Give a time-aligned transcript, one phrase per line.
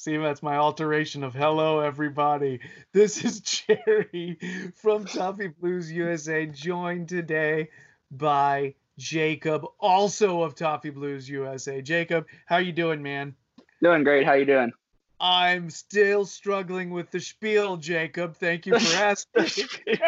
[0.00, 2.60] See, that's my alteration of hello everybody.
[2.94, 4.38] This is Jerry
[4.74, 7.68] from Toffee Blues USA, joined today
[8.10, 11.82] by Jacob, also of Toffee Blues USA.
[11.82, 13.34] Jacob, how you doing, man?
[13.82, 14.24] Doing great.
[14.24, 14.72] How you doing?
[15.20, 18.36] I'm still struggling with the spiel, Jacob.
[18.36, 19.68] Thank you for asking.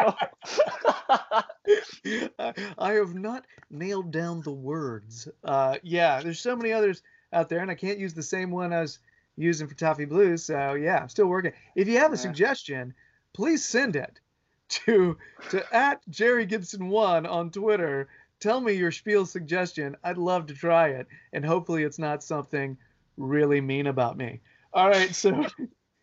[2.78, 5.28] I have not nailed down the words.
[5.44, 8.72] Uh, yeah, there's so many others out there, and I can't use the same one
[8.72, 8.98] I was
[9.42, 10.44] using for Toffee Blues.
[10.44, 11.52] So yeah, I'm still working.
[11.74, 12.22] If you have a Yeah.
[12.22, 12.94] suggestion,
[13.32, 14.20] please send it
[14.68, 15.18] to
[15.50, 18.08] to at Jerry Gibson one on Twitter.
[18.40, 19.96] Tell me your spiel suggestion.
[20.02, 22.76] I'd love to try it, and hopefully it's not something
[23.16, 24.40] really mean about me.
[24.72, 25.46] All right, so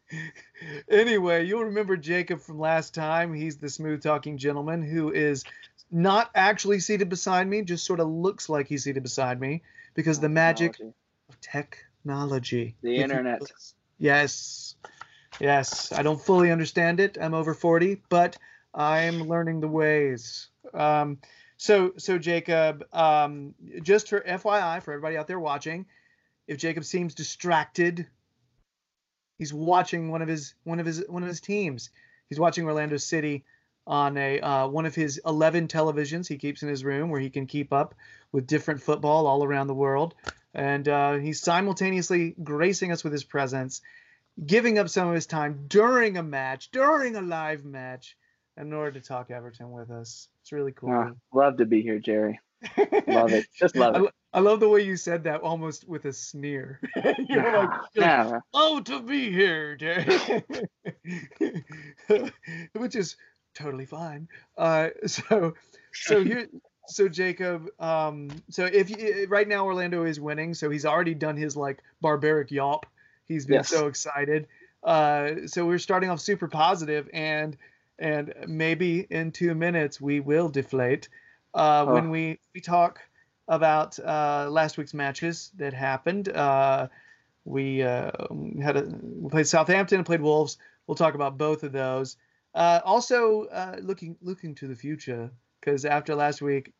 [0.90, 3.34] anyway, you'll remember Jacob from last time.
[3.34, 5.44] He's the smooth talking gentleman who is
[5.92, 9.64] not actually seated beside me, just sort of looks like he's seated beside me
[9.96, 11.42] because the magic of
[12.10, 12.76] technology.
[12.82, 13.42] The internet.
[14.00, 14.76] Yes.
[15.40, 15.92] Yes.
[15.92, 17.18] I don't fully understand it.
[17.22, 18.38] I'm over 40, but
[18.74, 20.50] I'm learning the ways.
[20.74, 21.20] Um,
[21.58, 25.86] so, so Jacob, um, just for FYI, for everybody out there watching,
[26.48, 28.08] if Jacob seems distracted,
[29.38, 31.92] he's watching one of his one of his one of his teams.
[32.28, 33.44] He's watching Orlando City
[33.86, 37.30] on a uh, one of his 11 televisions he keeps in his room where he
[37.30, 37.94] can keep up
[38.32, 40.16] with different football all around the world
[40.54, 43.82] and uh, he's simultaneously gracing us with his presence,
[44.46, 48.16] giving up some of his time during a match, during a live match,
[48.58, 50.28] in order to talk Everton with us.
[50.42, 50.92] It's really cool.
[50.92, 52.40] Ah, love to be here, Jerry.
[53.08, 53.46] Love it.
[53.58, 54.02] Just love I, it.
[54.02, 56.80] lo- I love the way you said that, almost with a sneer.
[56.96, 58.40] you're like, you're like, Yeah.
[58.54, 60.44] oh, to be here, Jerry.
[62.74, 63.16] which is
[63.56, 64.28] totally fine.
[64.58, 65.54] Uh, so,
[65.94, 66.48] so here,
[66.90, 71.38] so Jacob, um, so if you, right now Orlando is winning, so he's already done
[71.38, 72.86] his like barbaric yawp.
[73.28, 73.70] He's been Yes.
[73.70, 74.48] so excited.
[74.84, 77.58] Uh, so we're starting off super positive, and
[77.98, 81.10] and maybe in two minutes we will deflate
[81.54, 82.10] uh, when Oh.
[82.10, 83.00] we we talk
[83.48, 86.30] about uh, last week's matches that happened.
[86.30, 86.88] Uh,
[87.46, 88.12] we uh,
[88.62, 90.58] had a we played Southampton and played Wolves.
[90.88, 92.16] We'll talk about both of those.
[92.56, 95.30] Uh, also, uh, looking looking to the future
[95.60, 96.74] because after last week,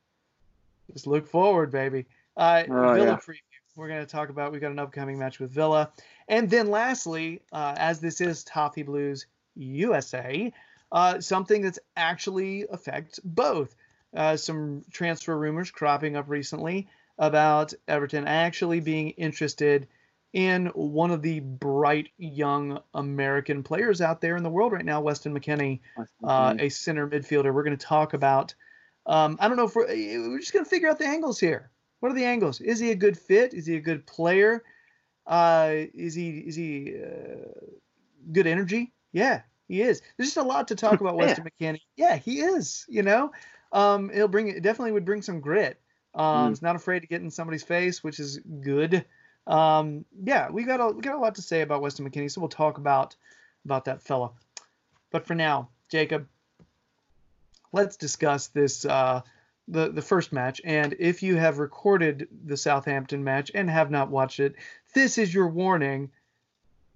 [0.94, 2.06] just look forward, baby.
[2.38, 3.16] Uh, Oh, Villa yeah.
[3.18, 3.42] preview.
[3.76, 4.52] We're going to talk about.
[4.52, 5.92] we've got an upcoming match with Villa,
[6.28, 10.52] and then lastly, uh, as this is Toffee Blues USA,
[10.92, 13.76] uh, something that's actually affects both.
[14.16, 16.90] Uh, some transfer rumors cropping up recently
[17.20, 19.88] about Everton actually being interested
[20.34, 25.00] in one of the bright young American players out there in the world right now,
[25.02, 25.80] Weston McKennie,
[26.24, 27.54] uh, a center midfielder.
[27.54, 28.56] We're going to talk about.
[29.06, 31.72] Um, I don't know if we're, we're just going to figure out the angles here.
[32.00, 32.62] What are the angles?
[32.62, 33.54] Is he a good fit?
[33.54, 34.64] Is he a good player?
[35.28, 37.50] Uh, is he is he uh,
[38.32, 38.94] good energy?
[39.12, 40.02] Yeah, he is.
[40.18, 41.26] There's just a lot to talk about Yeah.
[41.26, 41.82] Weston McKennie.
[41.98, 42.86] Yeah, he is.
[42.88, 43.32] You know,
[43.72, 45.80] um, he'll bring it definitely would bring some grit.
[46.16, 46.50] Um, Mm.
[46.50, 49.06] He's not afraid to get in somebody's face, which is good.
[49.46, 52.42] Um, yeah, we got a we got a lot to say about Weston McKennie, so
[52.42, 53.16] we'll talk about
[53.66, 54.32] about that fella.
[55.12, 56.28] But for now, Jacob,
[57.72, 59.22] let's discuss this uh,
[59.68, 60.62] the the first match.
[60.64, 64.56] And if you have recorded the Southampton match and have not watched it,
[64.94, 66.12] this is your warning.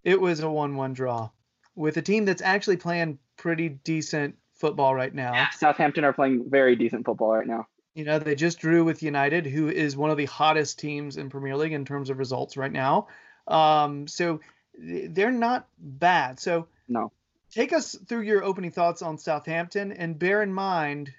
[0.03, 1.29] It was a one-one draw
[1.75, 5.34] with a team that's actually playing pretty decent football right now.
[5.34, 7.67] Yeah, Southampton are playing very decent football right now.
[7.95, 11.29] You know, they just drew with United, who is one of the hottest teams in
[11.29, 13.08] Premier League in terms of results right now.
[13.47, 14.40] Um, so
[14.78, 16.40] they're not bad.
[16.40, 17.11] So No.
[17.53, 21.14] Take us through your opening thoughts on Southampton and bear in mind,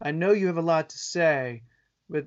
[0.00, 1.62] I know you have a lot to say,
[2.08, 2.26] but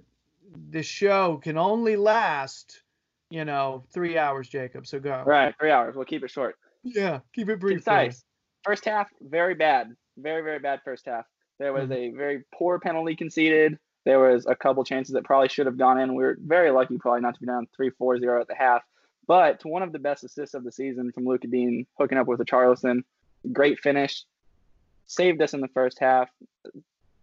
[0.70, 2.82] the show can only last,
[3.30, 4.86] you know, three hours, Jacob.
[4.88, 5.24] So go.
[5.26, 5.96] Right, three hours.
[5.96, 6.56] We'll keep it short.
[6.84, 7.78] Yeah, keep it brief.
[7.78, 8.24] Concise.
[8.64, 9.96] First half, very bad.
[10.18, 11.26] Very, very bad first half.
[11.60, 11.96] There was Mhm.
[11.96, 13.78] a very poor penalty conceded.
[14.06, 16.14] There was a couple chances that probably should have gone in.
[16.14, 18.84] We were very lucky, probably not to be down 3 4 0 at the half.
[19.28, 22.28] But to one of the best assists of the season from Luca Digne, hooking up
[22.28, 23.04] with Richarlison.
[23.52, 24.24] Great finish.
[25.08, 26.30] Saved us in the first half.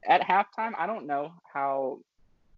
[0.04, 2.00] At halftime, I don't know how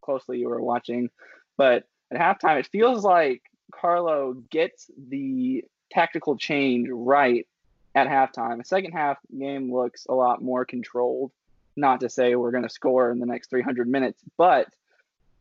[0.00, 1.10] closely you were watching,
[1.56, 3.42] but at halftime, it feels like
[3.72, 7.46] Carlo gets the tactical change right
[7.94, 8.58] at halftime.
[8.58, 11.32] The second half game looks a lot more controlled.
[11.76, 14.68] Not to say we're going to score in the next 300 minutes, but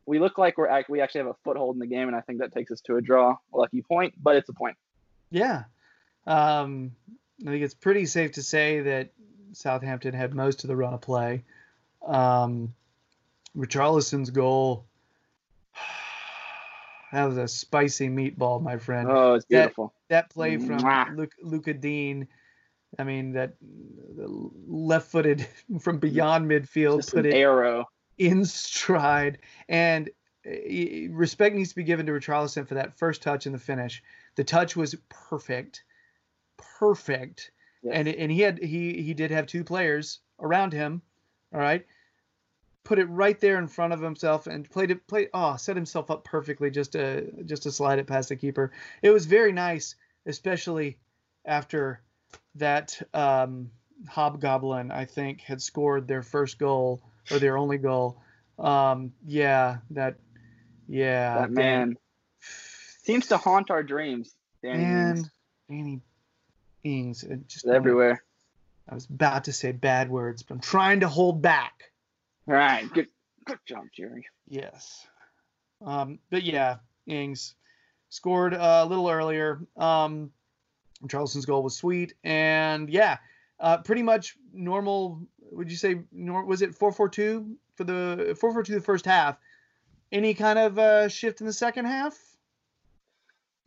[0.05, 2.21] we look like we're act- we actually have a foothold in the game, and I
[2.21, 3.37] think that takes us to a draw.
[3.53, 4.75] A lucky point, but it's a point.
[5.31, 5.63] Yeah.
[6.27, 6.91] Um,
[7.41, 9.09] I think it's pretty safe to say that
[9.53, 11.43] Southampton had most of the run of play.
[12.05, 12.73] Um,
[13.55, 14.85] Richarlison's goal,
[17.11, 19.07] that was a spicy meatball, my friend.
[19.09, 19.93] Oh, it's That- beautiful.
[20.09, 20.77] that play from.
[21.15, 22.27] Luke, Luca Digne,
[22.99, 23.53] I mean, that
[24.67, 25.47] left footed
[25.79, 27.89] from beyond midfield, Just put an it arrow.
[28.17, 29.39] In stride.
[29.69, 30.09] And
[30.45, 30.51] uh,
[31.09, 34.03] respect needs to be given to Richarlison for that first touch and the finish.
[34.35, 35.83] The touch was perfect,
[36.57, 37.51] perfect,
[37.83, 37.93] Yes.
[37.95, 41.01] and and he had he he did have two players around him.
[41.53, 41.85] All right,
[42.85, 46.09] put it right there in front of himself and played it play oh set himself
[46.09, 48.71] up perfectly just to just to slide it past the keeper.
[49.01, 49.95] It was very nice,
[50.25, 50.97] especially
[51.45, 52.01] after
[52.55, 53.69] that um,
[54.07, 57.01] hobgoblin I think had scored their first goal
[57.31, 58.21] or their only goal.
[58.59, 60.15] Um, yeah, that
[60.87, 61.97] yeah that man
[63.03, 64.35] seems to haunt our dreams.
[64.61, 65.29] Danny man Ings.
[65.69, 66.01] Danny
[66.83, 68.23] Ings it just everywhere.
[68.89, 71.91] I was about to say bad words, but I'm trying to hold back.
[72.47, 73.07] All right, good,
[73.45, 74.25] good job, Jerry.
[74.47, 75.07] Yes.
[75.85, 76.77] Um, but yeah,
[77.07, 77.55] Ings
[78.09, 79.61] scored uh, a little earlier.
[79.77, 80.31] Um,
[81.01, 83.17] Richarlison's goal was sweet, and yeah,
[83.59, 85.21] uh, pretty much normal.
[85.55, 88.81] Would you say nor- was it four four two for the four four two the
[88.81, 89.37] first half?
[90.11, 92.17] Any kind of uh, shift in the second half?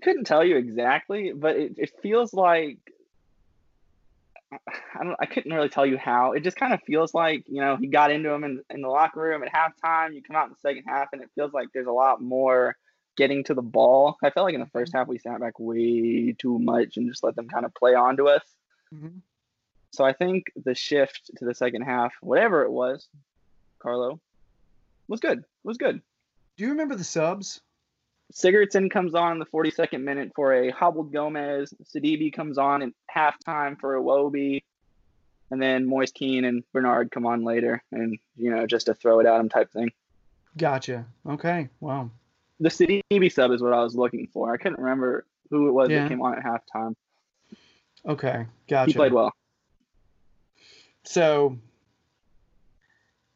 [0.02, 2.78] Couldn't tell you exactly, but it, it feels like
[4.52, 5.16] I don't.
[5.18, 6.32] I couldn't really tell you how.
[6.32, 8.88] It just kind of feels like you know he got into him in, in the
[8.88, 10.14] locker room at halftime.
[10.14, 12.76] You come out in the second half, and it feels like there's a lot more
[13.16, 14.16] getting to the ball.
[14.22, 17.24] I felt like in the first half we sat back way too much and just
[17.24, 18.42] let them kind of play onto us.
[18.94, 19.20] Mhm.
[19.96, 23.08] So I think the shift to the second half, whatever it was,
[23.78, 24.20] Carlo,
[25.08, 25.42] was good.
[25.64, 26.02] Was good.
[26.58, 27.62] Do you remember the subs?
[28.32, 31.72] Sigurdsson comes on in the 42nd minute for a hobbled Gomes.
[31.84, 34.64] Sidibe comes on at halftime for Iwobi.
[35.50, 39.20] And then Moise Kean and Bernard come on later and, you know, just to throw
[39.20, 39.92] it at him type thing.
[40.58, 41.06] Gotcha.
[41.26, 41.68] Okay.
[41.80, 42.10] Wow.
[42.60, 44.52] The Sidibe sub is what I was looking for.
[44.52, 46.02] I couldn't remember who it was Yeah.
[46.02, 46.96] that came on at halftime.
[48.04, 48.46] Okay.
[48.68, 48.90] Gotcha.
[48.90, 49.32] He played well.
[51.06, 51.56] So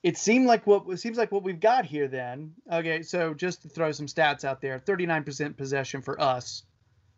[0.03, 2.53] it seemed like what it seems like what we've got here then.
[2.71, 6.65] Okay, so just to throw some stats out there, 39% possession for us,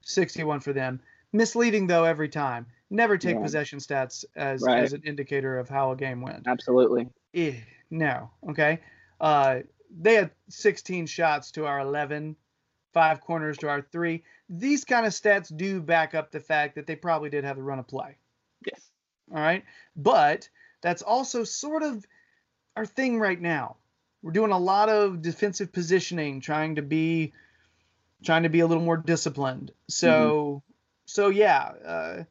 [0.02, 1.00] 61 for them.
[1.32, 2.66] Misleading though every time.
[2.90, 3.42] Never take Yeah.
[3.42, 4.82] possession stats as Right.
[4.82, 6.46] as an indicator of how a game went.
[6.46, 7.08] Absolutely.
[7.32, 7.56] Eh,
[7.90, 8.30] no.
[8.50, 8.80] Okay.
[9.20, 9.60] Uh,
[9.90, 12.36] they had 16 shots to our 11,
[12.92, 14.22] five corners to our three.
[14.50, 17.62] These kind of stats do back up the fact that they probably did have the
[17.62, 18.16] run of play.
[18.66, 18.90] Yes.
[19.30, 19.64] All right.
[19.96, 20.48] But
[20.80, 22.04] that's also sort of
[22.76, 23.76] our thing right now.
[24.22, 27.32] We're doing a lot of defensive positioning, trying to be
[28.24, 29.72] trying to be a little more disciplined.
[29.88, 30.62] So
[31.06, 32.24] so yeah, uh,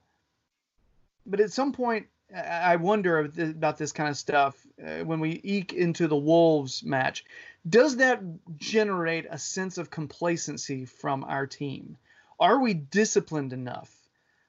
[1.26, 5.40] but at some point I I wonder about this kind of stuff uh, when we
[5.44, 7.26] eke into the Wolves match.
[7.68, 8.22] Does that
[8.58, 11.98] generate a sense of complacency from our team?
[12.40, 13.94] Are we disciplined enough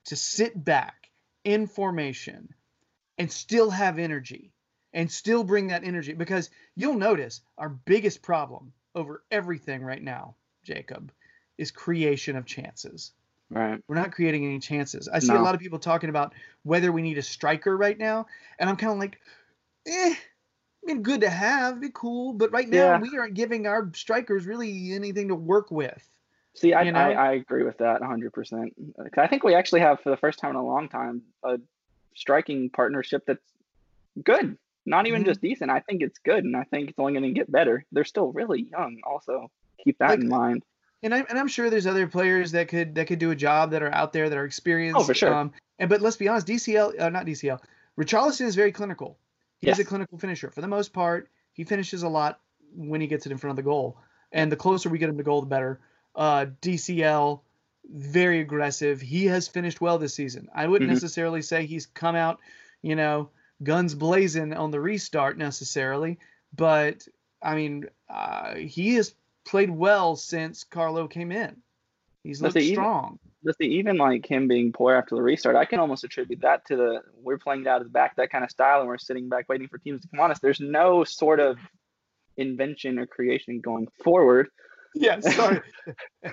[0.06, 1.01] to sit back
[1.44, 2.54] in formation
[3.18, 4.52] and still have energy
[4.92, 6.12] and still bring that energy?
[6.12, 10.34] Because you'll notice our biggest problem over everything right now,
[10.64, 11.12] Jacob,
[11.58, 13.12] is creation of chances.
[13.50, 13.82] Right.
[13.86, 15.08] We're not creating any chances.
[15.08, 18.26] I see a lot of people talking about whether we need a striker right now,
[18.58, 19.18] and I'm kind of like,
[19.86, 20.14] eh.
[20.14, 22.98] I mean, good to have, be cool, but right now Yeah.
[22.98, 26.08] we aren't giving our strikers really anything to work with.
[26.54, 26.98] See, I, You know?
[27.00, 28.70] I, I agree with that 100%.
[29.16, 31.58] I think we actually have, for the first time in a long time, a
[32.14, 33.44] striking partnership that's
[34.22, 34.58] good.
[34.84, 35.26] Not even Mhm.
[35.26, 35.70] just decent.
[35.70, 37.84] I think it's good, and I think it's only going to get better.
[37.92, 39.50] They're still really young, also.
[39.84, 40.64] Keep that Like- in mind.
[41.04, 43.70] and I'm and I'm sure there's other players that could that could do a job
[43.72, 45.00] that are out there that are experienced.
[45.00, 45.34] Oh, for sure.
[45.34, 47.60] Um, and but let's be honest, DCL, uh, not DCL,
[47.98, 49.18] Richarlison is very clinical.
[49.58, 51.28] He's a clinical finisher for the most part.
[51.52, 52.40] He finishes a lot
[52.74, 53.96] when he gets it in front of the goal,
[54.32, 55.80] and the closer we get him to goal, the better.
[56.14, 57.40] Uh, DCL,
[57.90, 59.00] very aggressive.
[59.00, 60.48] He has finished well this season.
[60.54, 60.94] I wouldn't Mhm.
[60.94, 62.38] necessarily say he's come out,
[62.82, 63.30] you know,
[63.62, 66.18] guns blazing on the restart necessarily,
[66.54, 67.06] but
[67.40, 69.14] I mean, uh, he has
[69.44, 71.60] played well since Carlo came in.
[72.22, 73.18] He's looked even- strong.
[73.42, 76.64] But see, even like him being poor after the restart, I can almost attribute that
[76.66, 78.98] to the we're playing it out of the back that kind of style, and we're
[78.98, 80.38] sitting back waiting for teams to come on us.
[80.38, 81.58] There's no sort of
[82.36, 84.48] invention or creation going forward.
[84.94, 85.60] Yeah, sorry.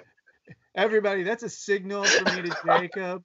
[0.76, 3.24] Everybody, that's a signal for me to Jacob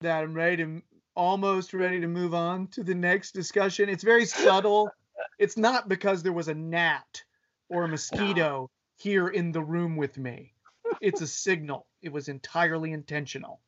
[0.00, 0.82] that I'm ready to
[1.14, 3.88] almost ready to move on to the next discussion.
[3.88, 4.90] It's very subtle.
[5.38, 7.22] It's not because there was a gnat
[7.68, 10.54] or a mosquito here in the room with me.
[11.00, 11.86] It's a signal.
[12.02, 13.60] It was entirely intentional.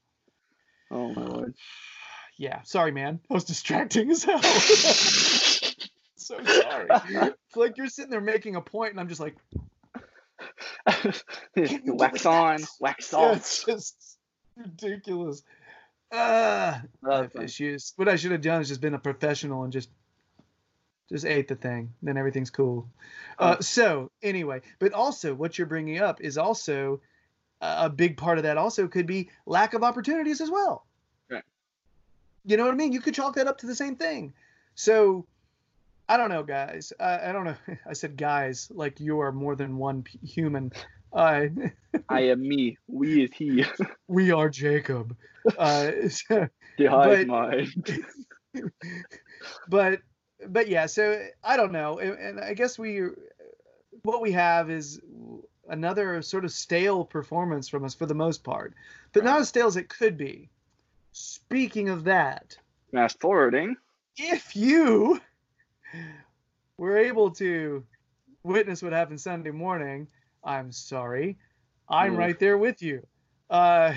[0.90, 1.54] Oh my lord.
[2.36, 3.20] Yeah, sorry, man.
[3.30, 4.42] I was distracting as hell.
[6.16, 6.88] so sorry.
[6.90, 9.36] It's like you're sitting there making a point, and I'm just like,
[11.86, 13.36] wax on, wax yeah, off.
[13.36, 14.18] it's just
[14.56, 15.42] ridiculous.
[16.12, 17.44] Uh, That life was fun.
[17.44, 17.92] issues.
[17.96, 19.90] What I should have done is just been a professional and just
[21.10, 21.92] just ate the thing.
[22.02, 22.88] Then everything's cool.
[23.38, 23.60] Uh, Oh.
[23.60, 27.00] so anyway, but also what you're bringing up is also
[27.60, 28.56] a a big part of that.
[28.58, 30.86] Also could be lack of opportunities as well.
[31.30, 31.42] Right.
[32.44, 32.92] You know what I mean?
[32.92, 34.32] You could chalk that up to the same thing.
[34.74, 35.26] So
[36.08, 36.92] I don't know, guys.
[37.00, 37.56] I, I don't know.
[37.88, 40.72] I said guys like you are more than one p- human.
[41.12, 41.46] Uh,
[42.08, 42.76] I am me.
[42.88, 43.64] We is he.
[44.08, 45.16] we are Jacob.
[45.58, 46.48] Uh, so-
[46.90, 47.28] hive
[49.68, 50.00] But-
[50.48, 53.00] but yeah so i don't know and, and i guess we
[54.02, 55.00] what we have is
[55.68, 58.74] another sort of stale performance from us for the most part
[59.12, 60.50] but not as stale as it could be
[61.12, 62.58] speaking of that
[62.92, 63.76] Fast forwarding.
[64.18, 65.18] if you
[66.78, 67.84] were able to
[68.42, 70.06] witness what happened sunday morning.
[70.42, 71.38] I'm sorry.
[71.88, 72.18] I'm Oof.
[72.18, 73.06] right there with you.
[73.50, 73.94] Uh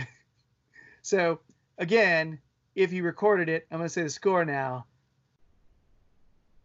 [1.01, 1.39] so
[1.77, 2.39] again
[2.75, 4.85] if you recorded it i'm going to say the score now.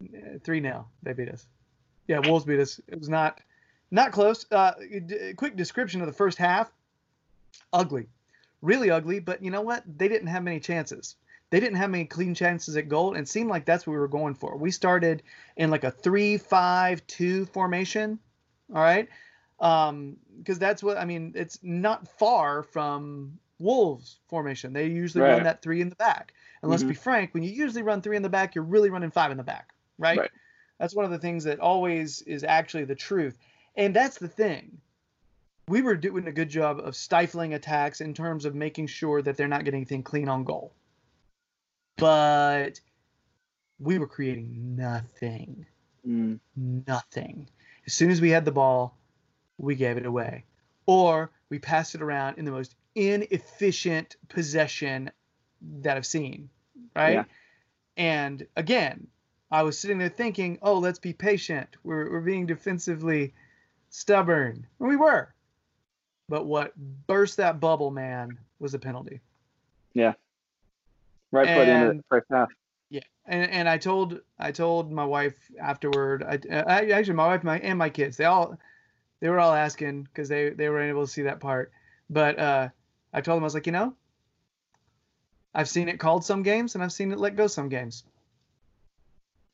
[0.02, 1.46] Uh, 3 0 they beat us.
[2.08, 2.80] Yeah wolves beat us.
[2.88, 3.40] It was not
[3.90, 4.46] not close.
[4.50, 4.72] Uh
[5.06, 6.70] d- quick description of the first half.
[7.72, 8.08] Ugly.
[8.60, 9.82] Really ugly but you know what?
[9.86, 11.16] They didn't have many chances
[11.52, 13.98] they didn't have many clean chances at goal and it seemed like that's what we
[13.98, 14.56] were going for.
[14.56, 15.22] We started
[15.54, 18.18] in like a 3-5-2 formation
[18.74, 19.06] all right?
[19.60, 24.72] Um because that's what i mean it's not far from wolves formation.
[24.72, 26.32] They usually run that three in the back.
[26.62, 26.88] And let's Mhm.
[26.88, 29.36] be frank when you usually run three in the back you're really running five in
[29.36, 30.30] the back right, Right.
[30.78, 33.36] that's one of the things that always is actually the truth.
[33.76, 34.80] And that's the thing.
[35.68, 39.36] We were doing a good job of stifling attacks in terms of making sure that
[39.36, 40.72] they're not getting anything clean on goal
[41.96, 42.80] but
[43.78, 45.66] we were creating nothing
[46.06, 46.40] Mm,
[46.86, 47.48] nothing.
[47.86, 48.98] As soon as we had the ball,
[49.58, 50.44] we gave it away.
[50.86, 55.10] Or we passed it around in the most inefficient possession
[55.80, 56.48] that I've seen.
[56.96, 57.14] Right?
[57.14, 57.24] Yeah.
[57.96, 59.06] And again,
[59.50, 61.68] I was sitting there thinking, oh, let's be patient.
[61.84, 63.34] We're, we're being defensively
[63.90, 64.66] stubborn.
[64.80, 65.32] And we were.
[66.28, 66.74] But what
[67.06, 69.20] burst that bubble, man, was a penalty.
[71.32, 72.50] Right end of the first half.
[72.90, 76.22] Yeah, and and I told I told my wife afterward.
[76.22, 78.58] I, I actually my wife my, and my kids they all
[79.20, 81.72] they were all asking because they they were able to see that part.
[82.10, 82.68] But uh,
[83.12, 83.94] I told them I was like, you know,
[85.54, 88.04] I've seen it called some games and I've seen it let go some games.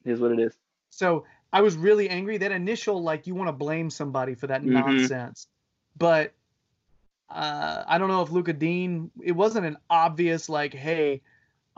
[0.04, 0.56] Here's what it is.
[0.90, 2.38] So I was really angry.
[2.38, 4.73] That initial like you want to blame somebody for that Mhm.
[4.73, 5.47] nonsense,
[5.97, 6.32] but
[7.30, 9.11] uh, I don't know if Luca Digne.
[9.23, 11.23] It wasn't an obvious like, hey,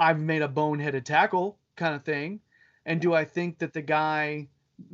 [0.01, 2.41] I've made a boneheaded tackle kind of thing.
[2.87, 4.49] And do I think that the guy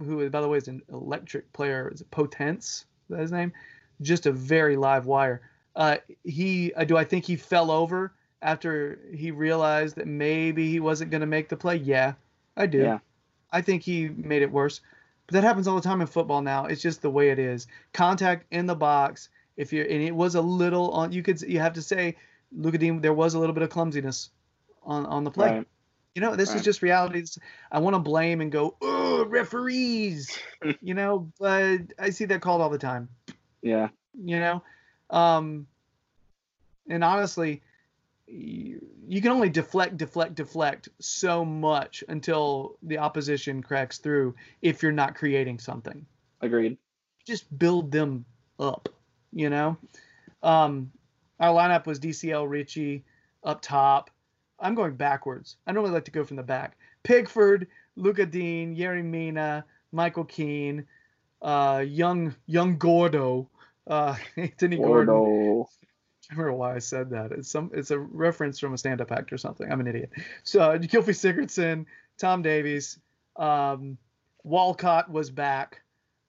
[0.05, 2.65] who, by the way, is an electric player, is it Podence?
[2.65, 3.53] Is that his name?
[4.03, 5.43] Just a very live wire.
[5.77, 10.81] Uh, he, uh, do I think he fell over after he realized that maybe he
[10.81, 11.77] wasn't going to make the play?
[11.77, 12.15] Yeah,
[12.57, 12.79] I do.
[12.79, 12.99] Yeah.
[13.53, 14.81] I think he made it worse.
[15.29, 16.67] But that happens all the time in football now.
[16.67, 17.69] It's just the way it is.
[17.93, 19.29] Contact in the box.
[19.57, 22.17] If you're and it was a little on you could you have to say,
[22.53, 24.31] Luka Digne, there was a little bit of clumsiness
[24.87, 25.51] on on the play.
[25.59, 25.67] Right.
[26.15, 27.23] You know, this is just reality.
[27.71, 30.39] I want to blame and go, oh, referees.
[30.81, 33.11] you know, but I see that called all the time
[33.61, 33.89] Yeah.
[34.19, 34.63] you know
[35.11, 35.67] um
[36.89, 37.63] and honestly
[38.27, 44.83] you, you can only deflect deflect deflect so much until the opposition cracks through if
[44.83, 46.05] you're not creating something
[46.41, 46.77] Agreed.
[47.27, 48.25] just build them
[48.59, 48.89] up
[49.33, 49.77] you know
[50.43, 50.91] um
[51.39, 53.05] our lineup was dcl richie
[53.45, 54.11] up top
[54.61, 59.05] i'm going backwards i normally like to go from the back pickford luca digne yerry
[59.05, 60.85] mina michael keane
[61.43, 63.49] uh young young gordo
[63.87, 65.69] uh anthony gordon Gordo.
[66.31, 67.31] I remember why I said that.
[67.33, 69.71] It's some it's a reference from a stand-up act or something.
[69.71, 70.11] I'm an idiot.
[70.43, 71.87] So uh, Gylfi Sigurdsson,
[72.19, 72.99] Tom Davies,
[73.37, 73.97] um,
[74.43, 75.83] Walcott was back,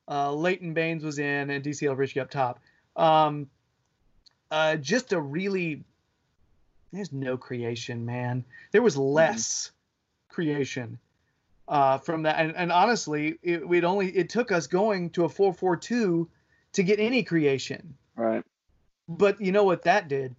[0.08, 2.60] uh, Leighton Baines was in, and DCL Richie up top.
[2.96, 3.50] Um,
[4.52, 5.84] uh, just a really
[6.92, 8.46] there's no creation, man.
[8.72, 9.72] There was less
[10.30, 11.00] creation
[11.68, 15.30] uh, from that, and, and honestly, it we'd only it took us going to a
[15.30, 16.30] four four two
[16.74, 17.96] to get any creation.
[18.16, 18.44] Right.
[19.10, 20.36] But you know what that did?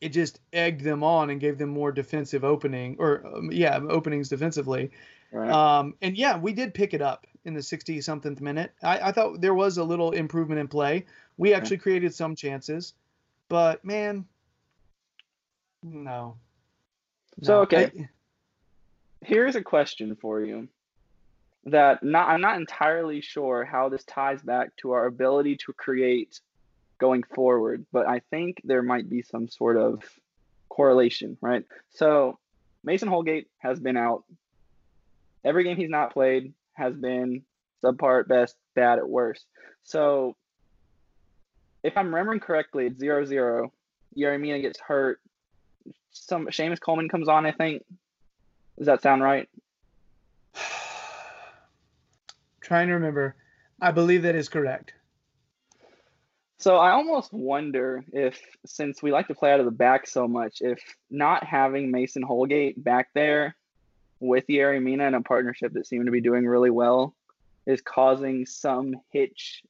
[0.00, 4.28] It just egged them on and gave them more defensive opening, or um, yeah, openings
[4.28, 4.90] defensively.
[5.32, 5.50] Right.
[5.50, 8.72] Um, and yeah, we did pick it up in the 60 something minute.
[8.82, 11.06] I, I thought there was a little improvement in play.
[11.36, 12.94] We actually created some chances,
[13.48, 14.26] but man,
[15.86, 16.36] no.
[17.42, 17.60] So, No.
[17.62, 17.84] okay.
[17.86, 18.08] I-
[19.22, 20.68] Here's a question for you
[21.64, 26.40] that not I'm not entirely sure how this ties back to our ability to create
[26.98, 30.02] going forward, but I think there might be some sort of
[30.68, 31.64] correlation, right?
[31.90, 32.38] So
[32.84, 34.24] Mason Holgate has been out.
[35.44, 37.42] Every game he's not played has been
[37.82, 39.44] subpar at best, bad at worst.
[39.82, 40.36] So
[41.82, 43.72] if I'm remembering correctly, it's 0 0.
[44.16, 45.20] Yerry Mina gets hurt.
[46.10, 47.84] Some Seamus Coleman comes on, I think.
[48.78, 49.48] Does that sound right?
[52.60, 53.36] trying to remember.
[53.80, 54.92] I believe that is correct.
[56.58, 60.26] So I almost wonder if, since we like to play out of the back so
[60.26, 63.54] much, if not having Mason Holgate back there
[64.20, 67.14] with Yerry Mina in a partnership that seemed to be doing really well
[67.66, 69.62] is causing some hitch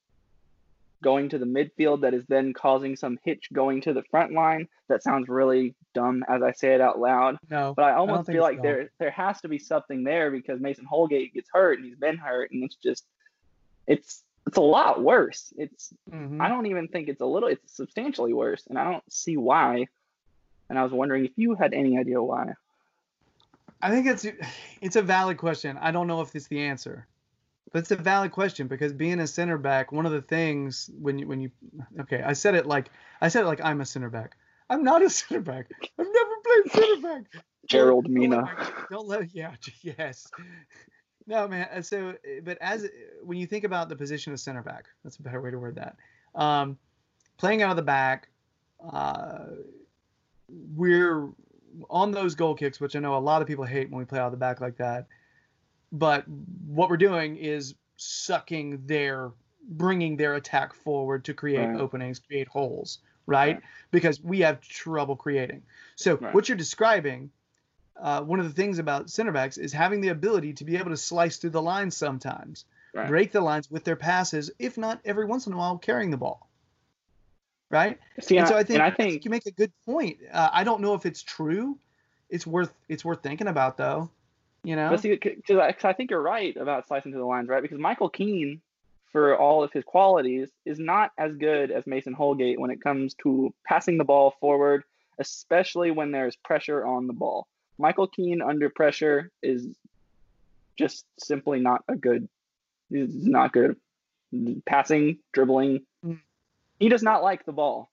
[1.02, 4.66] going to the midfield that is then causing some hitch going to the front line.
[4.88, 7.36] That sounds really dumb as I say it out loud.
[7.50, 8.62] No, But I almost think feel like dumb.
[8.64, 12.16] there there has to be something there because Mason Holgate gets hurt and he's been
[12.16, 13.04] hurt and it's just
[13.86, 15.52] it's it's a lot worse.
[15.56, 16.40] It's Mhm.
[16.40, 19.86] I don't even think it's a little it's substantially worse and I don't see why.
[20.68, 22.54] And I was wondering if you had any idea why.
[23.82, 24.26] I think it's
[24.80, 25.76] it's a valid question.
[25.80, 27.06] I don't know if it's the answer,
[27.78, 31.26] it's a valid question because being a center back, one of the things when you
[31.26, 31.50] when you
[32.00, 32.90] okay, I said it like
[33.21, 34.37] I said it like I'm a center back.
[34.71, 35.71] I'm not a center back.
[35.99, 37.42] I've never played center back.
[37.66, 38.49] Gerald Mina.
[38.90, 40.28] Don't let yeah yes.
[41.26, 41.68] No man.
[41.75, 42.14] uh, So
[42.45, 42.87] but as
[43.25, 45.76] when you think about the position of center back, that's a better way to word
[45.76, 45.97] that.
[46.35, 46.78] Um,
[47.38, 48.28] playing out of the back,
[48.92, 49.47] uh,
[50.49, 51.28] we're
[51.90, 54.18] on those goal kicks, which I know a lot of people hate when we play
[54.18, 55.07] out of the back like that.
[55.98, 56.28] But
[56.66, 59.32] what we're doing is sucking their,
[59.68, 61.80] bringing their attack forward to create Right.
[61.80, 63.54] openings, create holes, right?
[63.54, 63.62] Right.
[63.90, 65.62] Because we have trouble creating.
[65.94, 66.35] So Right.
[66.35, 67.30] what you're describing,
[67.96, 70.90] uh, one of the things about center backs is having the ability to be able
[70.90, 72.66] to slice through the lines sometimes,
[73.09, 76.16] break the lines with their passes, if not every once in a while carrying the
[76.18, 76.48] ball.
[77.70, 77.98] Right?
[78.20, 80.18] See, and so I think, and I I think think you make a good point.
[80.30, 81.78] Uh, I don't know if it's true.
[82.28, 84.11] It's worth it's worth thinking about though.
[84.66, 84.90] You know?
[84.90, 87.62] But see, because I think you're right about slicing to the lines, right?
[87.62, 88.61] Because Michael Keane,
[89.12, 93.14] for all of his qualities, is not as good as Mason Holgate when it comes
[93.22, 94.83] to passing the ball forward,
[95.20, 97.46] especially when there's pressure on the ball.
[97.79, 99.68] Michael Keane under pressure is
[100.76, 102.29] just simply not a good.
[102.90, 103.76] He's not good.
[104.64, 105.83] Passing, dribbling.
[106.05, 106.18] Mm.
[106.81, 107.88] He does not like the ball.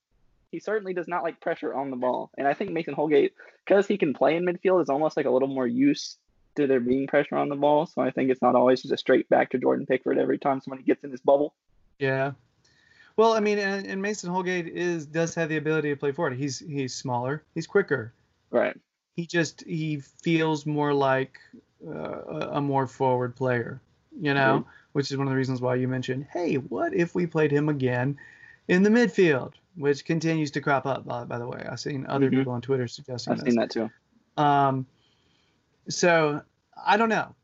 [0.49, 2.31] He certainly does not like pressure on the ball.
[2.36, 3.33] And I think Mason Holgate,
[3.63, 6.17] because he can play in midfield, is almost like a little more used
[6.55, 7.85] to there being pressure on the ball.
[7.85, 10.61] So I think it's not always just a straight back to Jordan Pickford every time
[10.61, 11.53] somebody gets in his bubble.
[11.99, 12.31] yeah.
[13.15, 16.33] Well, I mean, and, and Mason Holgate is does have the ability to play forward.
[16.35, 17.43] He's he's smaller.
[17.53, 18.11] He's quicker.
[18.49, 18.75] Right.
[19.15, 21.37] He just he feels more like
[21.87, 23.79] uh, a more forward player.
[24.19, 24.65] You know, Agreed.
[24.93, 27.69] which is one of the reasons why you mentioned, hey, what if we played him
[27.69, 28.17] again
[28.67, 31.05] in the midfield, which continues to crop up.
[31.05, 32.37] By, by the way, I've seen other Mhm.
[32.39, 33.39] people on Twitter suggesting that.
[33.41, 33.53] I've this.
[33.53, 34.41] seen that too.
[34.41, 34.87] Um,
[35.89, 36.41] so
[36.85, 37.35] I don't know.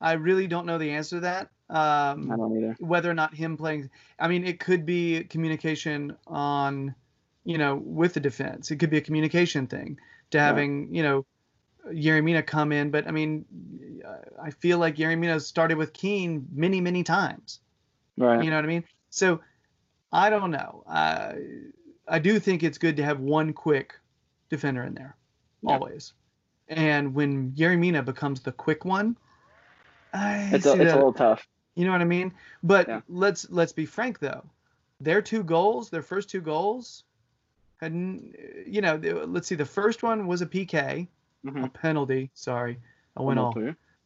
[0.00, 1.48] I really don't know the answer to that.
[1.70, 2.76] Um, I don't either.
[2.80, 6.94] whether or not him playing, I mean, it could be communication on,
[7.44, 8.70] you know, with the defense.
[8.70, 9.98] It could be a communication thing
[10.32, 11.24] to having, you know,
[11.90, 12.90] Yerry Mina come in.
[12.90, 13.44] But I mean,
[14.42, 17.60] I feel like Yerry Mina started with Keane many, many times.
[18.18, 18.42] Right.
[18.44, 18.84] You know what I mean?
[19.10, 19.40] So
[20.12, 20.84] I don't know.
[20.86, 21.34] I
[22.06, 23.94] I do think it's good to have one quick
[24.50, 25.16] defender in there,
[25.62, 25.74] Yeah.
[25.74, 26.12] always.
[26.76, 29.16] And when Yerry Mina becomes the quick one,
[30.12, 31.46] I it's a, it's a little tough.
[31.74, 32.32] you know what I mean?
[32.62, 33.00] But Yeah.
[33.08, 34.44] let's let's be frank though.
[35.00, 37.04] Their two goals, their first two goals,
[37.80, 39.54] had you know, let's see.
[39.54, 41.08] The first one was a PK,
[41.44, 41.72] a Mhm.
[41.74, 42.30] penalty.
[42.34, 42.78] Sorry,
[43.16, 43.56] I went all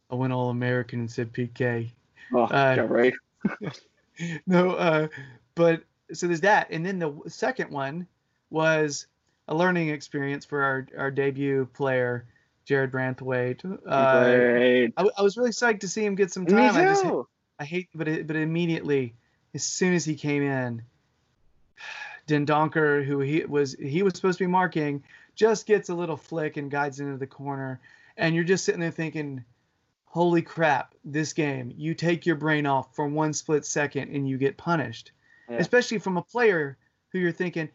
[0.09, 1.91] I went all American and said PK.
[2.33, 3.13] Oh, uh, yeah, right.
[4.47, 5.07] no, uh,
[5.55, 8.07] but so there's that, and then the second one
[8.49, 9.07] was
[9.47, 12.25] a learning experience for our our debut player,
[12.67, 13.63] Jarrad Branthwaite.
[13.87, 14.91] Uh.
[14.97, 16.75] I, I was really psyched to see him get some Me time.
[16.75, 17.27] I just too.
[17.59, 19.15] I hate, but it, but immediately,
[19.53, 20.83] as soon as he came in,
[22.27, 25.03] Dendoncker, who he was he was supposed to be marking,
[25.35, 27.79] just gets a little flick and guides into the corner,
[28.17, 29.45] and you're just sitting there thinking,
[30.05, 30.93] "Holy crap!
[31.05, 35.11] This game, you take your brain off for one split second and you get punished."
[35.49, 35.57] Yeah.
[35.57, 36.77] Especially from a player
[37.13, 37.69] who you're thinking,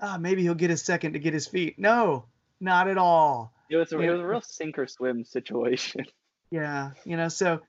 [0.00, 2.24] "Ah, maybe he'll get a second to get his feet." No,
[2.60, 3.52] not at all.
[3.68, 6.06] It was a, it was a real sink or swim situation.
[6.50, 7.60] Yeah, you know, so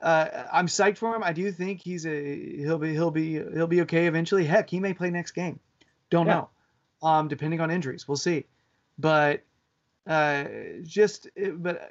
[0.00, 1.24] uh, I'm psyched for him.
[1.24, 4.44] I do think he's a he'll be he'll be he'll be okay eventually.
[4.44, 5.58] Heck, he may play next game.
[6.08, 6.34] Don't Yeah.
[7.02, 7.08] know.
[7.08, 8.44] Um, depending on injuries, we'll see.
[8.96, 9.42] But
[10.06, 10.44] uh,
[10.84, 11.90] just but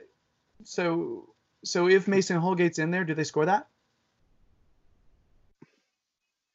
[0.64, 1.34] so
[1.66, 3.68] so if Mason Holgate's in there, do they score that?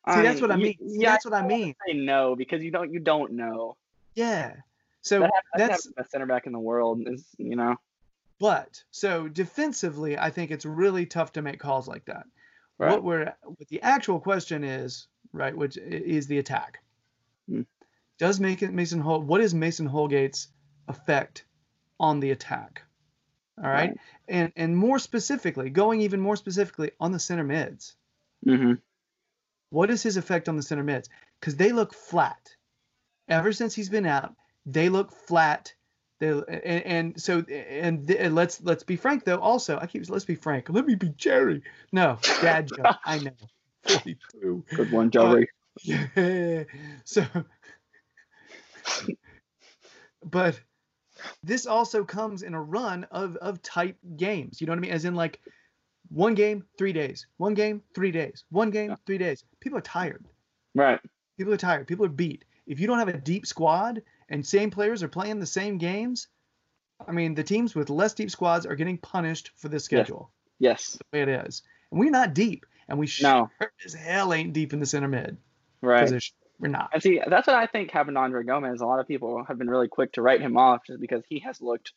[0.09, 0.79] See, that's what I mean.
[0.79, 1.75] See, yeah, that's what I mean.
[1.87, 3.77] I no because you don't you don't know.
[4.15, 4.55] Yeah.
[5.05, 7.77] So That that's the best center back in the world is you know
[8.41, 12.27] but so defensively, I think it's really tough to make calls like that.
[12.79, 12.91] right.
[12.91, 16.83] What we're what the actual question is, right, which is the attack.
[17.49, 17.63] Hmm.
[18.19, 20.49] Does Mason Mason Hol what is Mason Holgate's
[20.89, 21.45] effect
[22.01, 22.83] on the attack?
[23.57, 23.91] All right?
[23.91, 23.99] Right.
[24.29, 27.95] And and more specifically, going even more specifically on the center mids.
[28.45, 28.75] hmm
[29.71, 31.09] What is his effect on the center mids?
[31.39, 32.57] Because they look flat.
[33.29, 34.35] Ever since he's been out,
[34.67, 35.75] they look flat.
[36.21, 39.39] They and, and so and, and let's let's be frank though.
[39.39, 40.69] Also, I keep let's be frank.
[40.71, 41.63] Let me be Jerry.
[41.93, 42.87] No, dad joke.
[43.05, 43.33] I know.
[43.83, 44.65] Forty-two.
[44.75, 45.49] Good one, Joey.
[45.83, 46.65] Yeah.
[47.05, 47.27] So,
[50.25, 50.59] but
[51.43, 54.61] this also comes in a run of of type games.
[54.61, 54.93] You know what I mean?
[54.93, 55.41] As in like
[56.11, 57.27] one game, three days.
[57.39, 58.45] One game, three days.
[58.51, 59.45] One game, three days.
[59.61, 60.25] People are tired.
[60.75, 61.01] right.
[61.37, 61.89] People are tired.
[61.89, 62.45] People are beat.
[62.67, 66.29] If you don't have a deep squad and same players are playing the same games,
[67.07, 70.31] I mean, the teams with less deep squads are getting punished for this schedule.
[70.59, 70.93] Yes.
[70.93, 73.51] The way it is, and we're not deep, and we No.
[73.59, 75.37] sure as hell ain't deep in the center mid
[75.83, 76.03] Right.
[76.03, 76.35] position.
[76.61, 76.91] We're not.
[76.93, 78.81] And see, that's what I think happened to Andre Gomes.
[78.81, 81.41] A lot of people have been really quick to write him off just because he
[81.41, 81.93] has looked,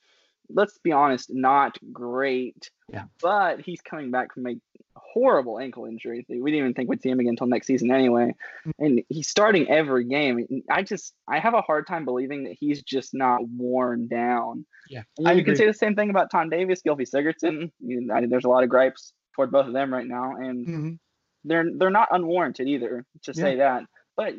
[0.50, 2.72] let's be honest, not great.
[2.92, 3.04] Yeah.
[3.22, 4.58] But he's coming back from a
[4.98, 6.26] horrible ankle injury.
[6.30, 8.34] We didn't even think we'd see him again until next season anyway.
[8.80, 10.64] And he's starting every game.
[10.70, 14.66] I just, I have a hard time believing that he's just not worn down.
[14.90, 17.72] Yeah, I you can say the same thing about Tom Davies, Gylfi Sigurdsson.
[17.80, 20.36] You know, I, there's a lot of gripes toward both of them right now.
[20.36, 21.00] And Mhm.
[21.44, 23.84] they're they're not unwarranted either to say that
[24.16, 24.34] but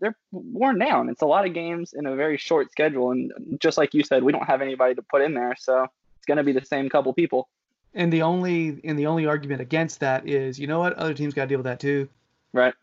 [0.00, 3.76] they're worn down it's a lot of games in a very short schedule and just
[3.76, 5.82] like you said we don't have anybody to put in there so
[6.16, 7.48] it's going to be the same couple people
[7.94, 11.34] And the only and the only argument against that is, you know what, other teams
[11.34, 12.08] got to deal with that too.
[12.52, 12.74] right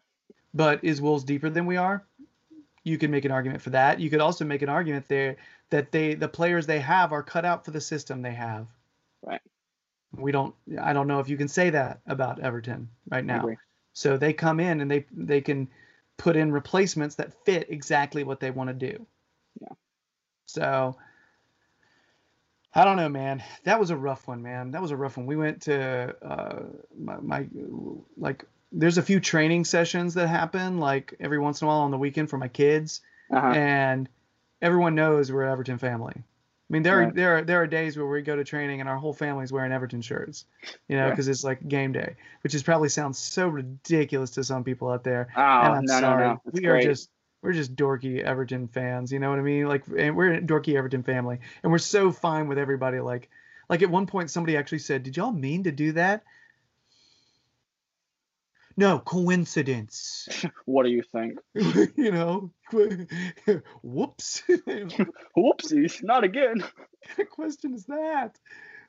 [0.54, 2.04] But is Wolves deeper than we are?
[2.84, 4.00] You could make an argument for that.
[4.00, 5.38] You could also make an argument there
[5.70, 8.68] that they the players they have are cut out for the system they have.
[9.22, 9.42] Right.
[10.16, 10.56] We don't.
[10.82, 13.50] I don't know if you can say that about Everton right now.
[13.94, 15.70] So they come in and they they can
[16.18, 19.06] put in replacements that fit exactly what they want to do.
[19.60, 19.74] Yeah.
[20.46, 20.96] So
[22.74, 23.44] I don't know, man.
[23.66, 24.72] That was a rough one, man.
[24.72, 25.26] That was a rough one.
[25.26, 26.64] We went to uh,
[26.98, 27.48] my, my
[28.18, 28.46] like.
[28.72, 31.98] There's a few training sessions that happen like every once in a while on the
[31.98, 33.48] weekend for my kids, uh-huh.
[33.48, 34.08] and
[34.62, 36.14] everyone knows we're Everton family.
[36.16, 36.24] I
[36.70, 38.96] mean, there are there are there are days where we go to training and our
[38.96, 40.46] whole family's wearing Everton shirts,
[40.88, 41.10] you know, Right.
[41.10, 45.04] because it's like game day, which is probably sounds so ridiculous to some people out
[45.04, 45.28] there.
[45.36, 47.10] oh and I'm no sorry, no no we great are just
[47.42, 49.68] we're just dorky Everton fans, you know what I mean?
[49.68, 53.00] Like, and we're a dorky Everton family, and we're so fine with everybody.
[53.00, 53.30] Like,
[53.70, 56.24] like at one point somebody actually said, "Did y'all mean to do that?"
[58.78, 60.28] No, coincidence.
[60.66, 61.40] what do you think
[61.96, 62.52] you know,
[63.82, 64.44] whoops.
[65.38, 66.64] whoopsies not again
[67.18, 68.38] of question is that?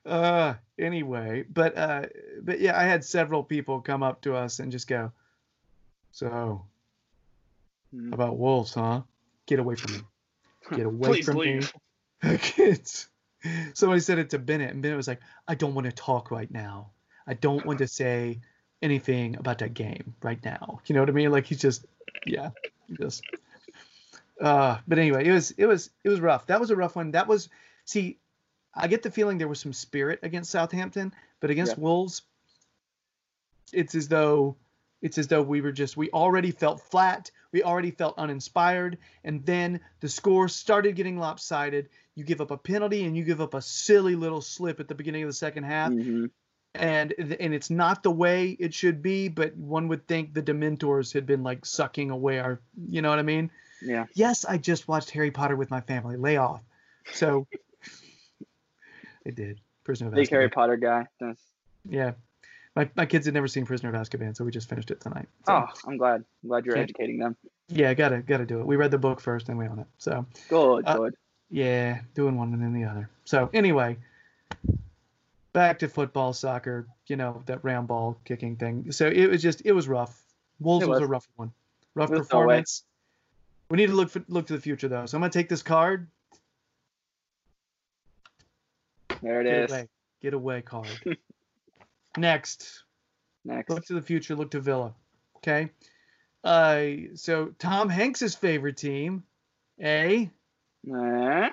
[0.04, 2.06] Uh, anyway, but uh,
[2.42, 5.12] but yeah, I had several people come up to us and just go,
[6.10, 6.66] "So,
[7.92, 8.12] Hmm.
[8.12, 9.02] about wolves, huh?
[9.46, 10.00] Get away from me!
[10.76, 11.72] Get away from leave.
[12.22, 13.08] me!" Kids.
[13.74, 16.50] Somebody said it to Bennett, and Bennett was like, "I don't want to talk right
[16.50, 16.90] now.
[17.26, 18.40] I don't want to say
[18.80, 21.30] anything about that game right now." You know what I mean?
[21.32, 21.84] Like he's just,
[22.26, 22.50] yeah,
[23.00, 23.22] just.
[24.40, 26.46] Uh, but anyway, it was it was it was rough.
[26.46, 27.10] That was a rough one.
[27.12, 27.48] That was
[27.84, 28.18] see,
[28.74, 31.82] I get the feeling there was some spirit against Southampton, but against Yeah.
[31.82, 32.22] Wolves,
[33.72, 34.56] it's as though
[35.02, 39.44] it's as though we were just we already felt flat, we already felt uninspired, and
[39.44, 41.88] then the score started getting lopsided.
[42.14, 44.94] You give up a penalty and you give up a silly little slip at the
[44.94, 46.30] beginning of the second half, Mhm.
[46.74, 49.28] and and it's not the way it should be.
[49.28, 53.18] But one would think the Dementors had been like sucking away our, you know what
[53.18, 53.50] I mean?
[53.84, 56.16] yeah Yes, I just watched Harry Potter with my family.
[56.16, 56.62] Lay off.
[57.12, 57.48] So
[59.24, 59.60] it did.
[59.84, 61.42] Prisoner of big Harry Potter guy That's-
[61.88, 62.12] Yeah.
[62.74, 65.28] My, my kids had never seen Prisoner of Azkaban, so we just finished it tonight.
[65.46, 67.36] So, oh I'm glad I'm glad you're Can't- educating them
[67.68, 68.66] yeah, gotta gotta do it.
[68.66, 69.86] We read the book first, then we own it.
[69.98, 71.14] So good Uh, good
[71.50, 73.08] yeah, doing one and then the other.
[73.24, 73.96] So anyway,
[75.52, 76.86] back to football, soccer.
[77.06, 78.90] You know that round ball kicking thing.
[78.92, 80.18] So it was just it was rough.
[80.60, 81.00] Wolves was.
[81.00, 81.02] was.
[81.02, 81.52] a rough one.
[81.94, 82.84] Rough performance.
[83.70, 85.06] We need to look for, look to the future though.
[85.06, 86.08] So I'm gonna take this card.
[89.22, 89.88] there it Get is away.
[90.20, 90.88] Get away card.
[92.16, 92.84] Next,
[93.44, 93.70] Next.
[93.70, 94.34] Look to the future.
[94.36, 94.94] Look to Villa.
[95.38, 95.70] Okay.
[96.44, 99.24] Uh, so Tom Hanks's favorite team,
[99.82, 100.30] A,
[100.92, 101.48] Eh?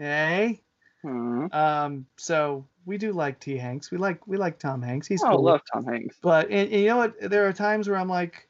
[0.00, 0.60] A.
[1.02, 1.46] Hmm.
[1.52, 3.90] Um, so we do like T Hanks.
[3.90, 5.06] We like we like Tom Hanks.
[5.06, 5.42] He's Oh, I cool.
[5.44, 6.16] love Tom Hanks.
[6.20, 7.14] But and, and you know what?
[7.20, 8.48] There are times where I'm like,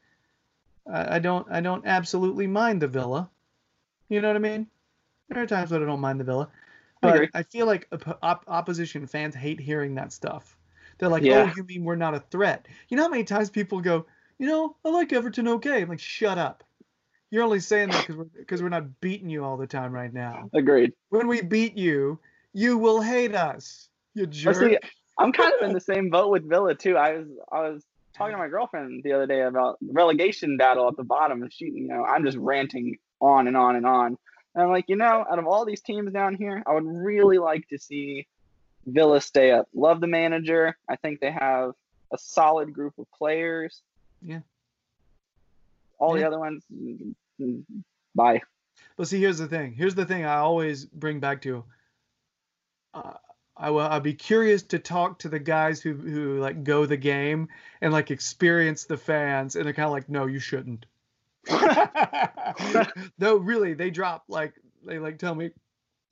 [0.91, 3.29] I, I don't I don't absolutely mind the Villa.
[4.09, 4.67] You know what I mean?
[5.29, 6.49] There are times when I don't mind the Villa,
[7.01, 7.29] but agree.
[7.35, 7.87] I, feel like
[8.23, 10.57] op- opposition fans hate hearing that stuff.
[10.99, 11.49] They're like, Yeah.
[11.49, 14.05] "Oh, you mean we're not a threat?" You know how many times people go,
[14.37, 16.63] "You know, I like Everton okay." I'm like, "Shut up."
[17.31, 20.13] You're only saying that because we're because we're not beating you all the time right
[20.13, 20.49] now.
[20.53, 20.93] Agreed.
[21.09, 22.19] When we beat you,
[22.53, 23.89] you will hate us.
[24.15, 24.55] You jerk.
[24.55, 24.77] see,
[25.17, 26.97] I'm kind of in the same boat with Villa too.
[26.97, 30.87] I was I was talking to my girlfriend the other day about the relegation battle
[30.87, 34.17] at the bottom, and she, you know, I'm just ranting on and on and on.
[34.55, 37.37] And I'm like, you know, out of all these teams down here, I would really
[37.37, 38.27] like to see
[38.85, 39.67] Villa stay up.
[39.73, 40.77] Love the manager.
[40.89, 41.73] I think they have
[42.11, 43.81] a solid group of players.
[44.21, 44.39] Yeah.
[45.99, 46.21] All Yeah.
[46.21, 47.63] the other ones, mm,
[48.15, 48.41] bye.
[48.95, 49.73] But see, here's the thing.
[49.73, 51.63] Here's the thing I always bring back to.
[52.93, 53.13] Uh,
[53.55, 53.81] I will.
[53.81, 57.49] I'd be curious to talk to the guys who who like go the game
[57.81, 60.85] and like experience the fans, and they're kind of like, no, you shouldn't.
[63.19, 64.53] no, really, they drop like
[64.85, 65.51] they like tell me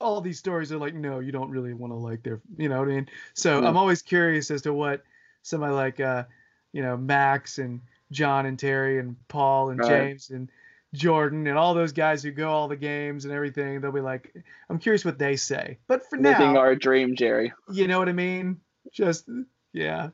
[0.00, 0.68] all these stories.
[0.68, 3.08] They're like, no, you don't really want to like their, you know what I mean?
[3.34, 3.68] So Yeah.
[3.68, 5.02] I'm always curious as to what
[5.42, 6.24] somebody like, uh,
[6.72, 7.80] you know, Max and
[8.12, 9.88] John and Terry and Paul and Right.
[9.88, 10.50] James and
[10.94, 13.80] Jordan and all those guys who go all the games and everything.
[13.80, 14.32] They'll be like,
[14.70, 15.78] I'm curious what they say.
[15.86, 17.52] But for Living now, living our dream, Jerry.
[17.70, 18.60] you know what I mean?
[18.92, 19.28] Just
[19.72, 20.10] yeah.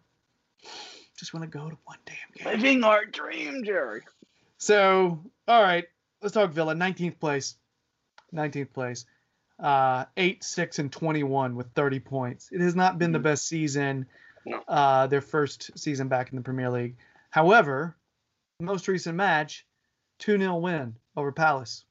[1.17, 2.47] Just want to go to one damn game.
[2.61, 4.03] Living our dream, Jerry.
[4.59, 5.85] So, all right,
[6.23, 6.75] let's talk Villa.
[6.75, 7.57] 19th place.
[8.35, 9.05] 19th place.
[9.59, 12.51] Uh, 8, 6, and 21 with 30 points.
[12.51, 13.23] It has not been the Mhm.
[13.25, 14.07] best season,
[14.69, 16.97] uh, their first season back in the Premier League.
[17.31, 17.97] However,
[18.61, 19.65] most recent match,
[20.19, 21.85] 2 0 win over Palace.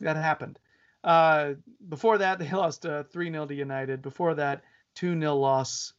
[0.00, 0.58] That happened.
[1.04, 1.54] Uh,
[1.88, 4.02] before that, they lost uh, 3 0 to United.
[4.02, 5.92] Before that, 2 0 loss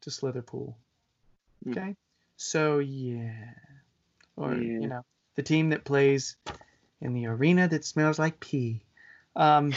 [0.00, 0.74] to Slitherpool.
[1.64, 1.70] Hmm.
[1.70, 1.96] Okay.
[2.36, 3.54] So, yeah.
[4.36, 4.80] Or, Yeah.
[4.80, 5.04] you know,
[5.36, 6.36] the team that plays
[7.00, 8.82] in the arena that smells like pee.
[9.40, 9.72] Um,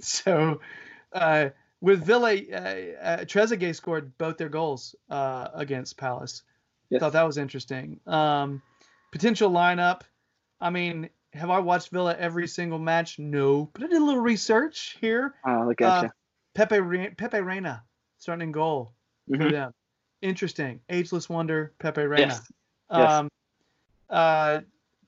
[0.00, 0.60] so,
[1.12, 1.50] uh,
[1.80, 6.42] with Villa, uh, uh, Trezeguet scored both their goals uh, against Palace.
[6.88, 7.00] Yes.
[7.00, 8.00] Thought that was interesting.
[8.06, 8.62] Um,
[9.12, 10.02] potential lineup.
[10.60, 13.18] I mean, have I watched Villa every single match?
[13.18, 15.34] No, but I did a little research here.
[15.46, 16.08] Oh, look at Uh,
[16.54, 17.82] Pepe Re- Pepe Reina
[18.18, 18.94] starting in goal
[19.26, 19.36] you.
[19.36, 19.72] for them.
[20.22, 20.80] Interesting.
[20.88, 22.28] Ageless wonder, Pepe Reina.
[22.28, 22.52] Yes.
[22.90, 23.12] Yes.
[23.12, 23.28] Um,
[24.08, 24.60] uh,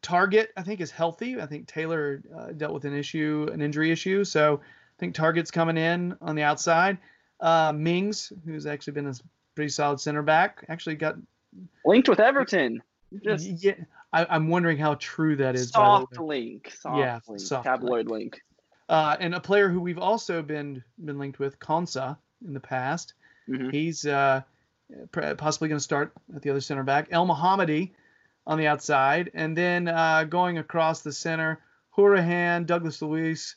[0.02, 1.40] Targett, I think, is healthy.
[1.40, 4.24] I think Taylor uh, dealt with an issue, an injury issue.
[4.24, 6.98] So I think Targett's coming in on the outside.
[7.40, 9.14] Uh, Mings, who's actually been a
[9.54, 11.16] pretty solid center back, actually got.
[11.84, 12.82] Linked with Everton.
[13.22, 13.74] Just yeah,
[14.12, 15.70] I, I'm wondering how true that is.
[15.70, 16.72] soft link.
[16.78, 17.40] Soft Yeah, link.
[17.40, 18.40] soft tabloid link.
[18.88, 23.14] Uh, and a player who we've also been been linked with, Konsa, in the past.
[23.48, 23.72] Mhm.
[23.72, 24.42] He's uh,
[25.12, 27.10] possibly going to start at the other center back.
[27.10, 27.92] Elmohamady
[28.46, 31.60] on the outside, and then uh, going across the center,
[31.96, 33.56] Hourihane, Douglas Luiz,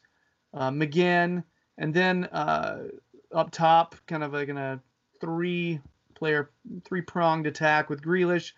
[0.53, 1.43] uh, McGinn,
[1.77, 2.87] and then uh,
[3.33, 4.79] up top, kind of like in a
[5.21, 5.79] three
[6.15, 6.49] player,
[6.85, 8.53] three pronged attack with Grealish,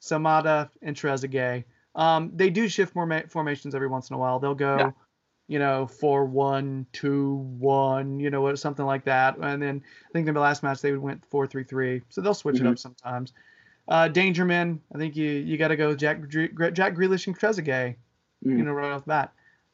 [0.00, 1.64] Samatta, and Trezeguet.
[1.94, 4.38] Um, they do shift forma- formations every once in a while.
[4.38, 4.90] They'll go, Yeah.
[5.48, 9.36] you know, four one two one, you know, what something like that.
[9.38, 12.02] And then I think in the last match they went four three three.
[12.10, 12.72] So they'll switch it Mhm.
[12.72, 13.32] up sometimes.
[13.88, 17.96] Uh, Dangerman, I think you you got to go Jack Gre- Jack Grealish and Trezeguet,
[18.42, 18.64] you Mhm.
[18.64, 19.32] know, right off the bat.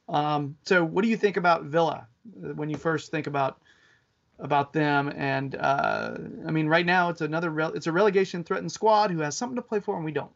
[0.09, 2.07] Um, so what do you think about Villa
[2.44, 3.61] uh, when you first think about
[4.38, 5.12] about them?
[5.16, 9.18] And uh, I mean, right now it's another rel- it's a relegation threatened squad who
[9.20, 10.31] has something to play for, and we don't.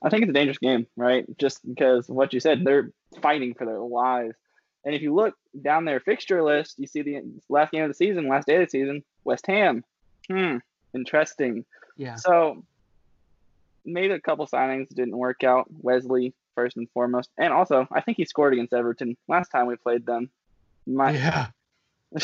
[0.00, 1.26] I think it's a dangerous game, right?
[1.38, 4.36] Just because of what you said, they're fighting for their lives.
[4.84, 7.94] And if you look down their fixture list, you see the last game of the
[7.94, 9.84] season, last day of the season, West Ham.
[10.30, 10.58] Hmm,
[10.94, 11.64] interesting.
[11.96, 12.14] Yeah.
[12.14, 12.64] So
[13.88, 15.66] made a couple signings, didn't work out.
[15.70, 19.76] Wesley first and foremost, and also I think he scored against Everton last time we
[19.76, 20.30] played them.
[20.86, 21.48] My, Yeah.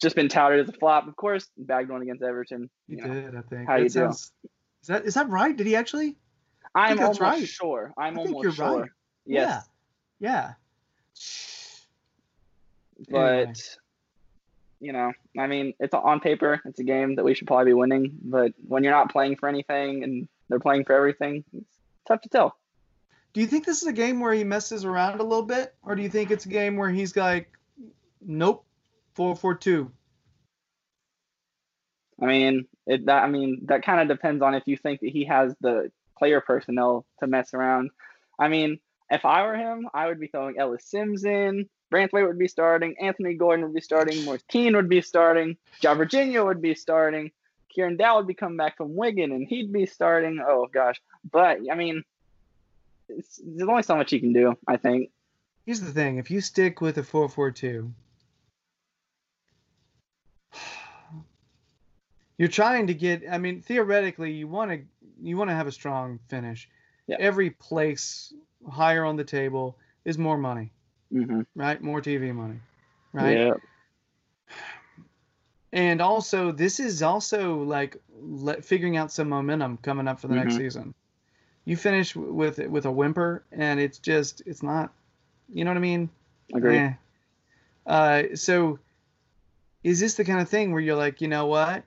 [0.00, 1.06] just been touted as a flop.
[1.06, 2.70] Of course, bagged one against Everton.
[2.88, 3.14] He you know.
[3.14, 3.66] did, I think.
[3.68, 4.08] how That you do.
[4.08, 4.32] Is
[4.86, 5.56] that is that right?
[5.56, 6.16] Did he actually?
[6.74, 7.46] I'm almost right.
[7.46, 7.92] sure.
[7.98, 8.80] I'm I think almost you're sure.
[8.80, 8.90] right.
[9.26, 9.64] Yes.
[10.20, 10.52] Yeah.
[13.10, 13.52] but Anyway.
[14.80, 17.74] You know, I mean, it's on paper, it's a game that we should probably be
[17.74, 18.12] winning.
[18.22, 22.28] But when you're not playing for anything and they're playing for everything, it's tough to
[22.28, 22.56] tell.
[23.32, 25.94] Do you think this is a game where he messes around a little bit, or
[25.94, 27.50] do you think it's a game where he's like,
[28.20, 28.64] nope,
[29.14, 29.90] four four two?
[32.20, 35.10] I mean, it, that I mean that kind of depends on if you think that
[35.10, 37.90] he has the player personnel to mess around.
[38.38, 41.68] I mean, if I were him, I would be throwing Ellis Sims in.
[41.92, 42.96] Branthwaite would be starting.
[43.00, 44.24] Anthony Gordon would be starting.
[44.24, 45.56] Moise Kean would be starting.
[45.80, 47.30] Ja Virginia would be starting.
[47.68, 50.42] Kieran Dowell would be coming back from Wigan and he'd be starting.
[50.46, 52.04] Oh gosh, but I mean,
[53.08, 54.56] there's only so much you can do.
[54.66, 55.10] I think.
[55.64, 57.92] Here's the thing: if you stick with a four-four-two,
[62.38, 63.22] you're trying to get.
[63.30, 64.80] I mean, theoretically, you want to
[65.20, 66.68] you want to have a strong finish.
[67.06, 67.16] Yeah.
[67.18, 68.32] Every place
[68.68, 70.72] higher on the table is more money,
[71.12, 71.40] Mm-hmm.
[71.54, 71.80] right?
[71.82, 72.60] More TV money,
[73.12, 73.36] right?
[73.38, 73.54] Yeah.
[75.72, 80.34] And also, this is also like le- figuring out some momentum coming up for the
[80.34, 80.58] next Mhm.
[80.58, 80.94] season.
[81.66, 84.92] You finish w- with with a whimper, and it's just it's not.
[85.50, 86.10] You know what I mean?
[86.54, 86.78] Agreed.
[86.78, 86.92] Eh.
[87.86, 88.78] Uh, so,
[89.84, 91.84] is this the kind of thing where you're like, you know what?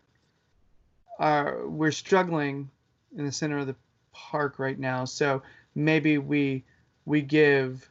[1.20, 2.70] Uh, we're struggling
[3.16, 3.76] in the center of the
[4.12, 5.42] park right now, so
[5.76, 6.64] maybe we
[7.06, 7.90] we give,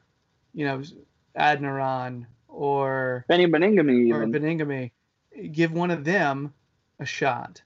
[0.54, 0.82] you know,
[1.36, 4.32] Adeniran or Beni Baningime or even.
[4.32, 4.90] Baningime,
[5.52, 6.52] give one of them
[6.98, 7.62] a shot.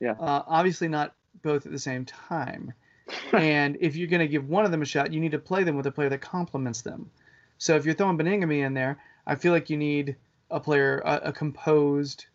[0.00, 0.12] Yeah.
[0.12, 2.72] Uh, obviously not both at the same time.
[3.32, 5.64] and if you're going to give one of them a shot, you need to play
[5.64, 7.10] them with a player that complements them.
[7.58, 10.16] So if you're throwing Baningime in there, I feel like you need
[10.50, 12.26] a player, a, a composed,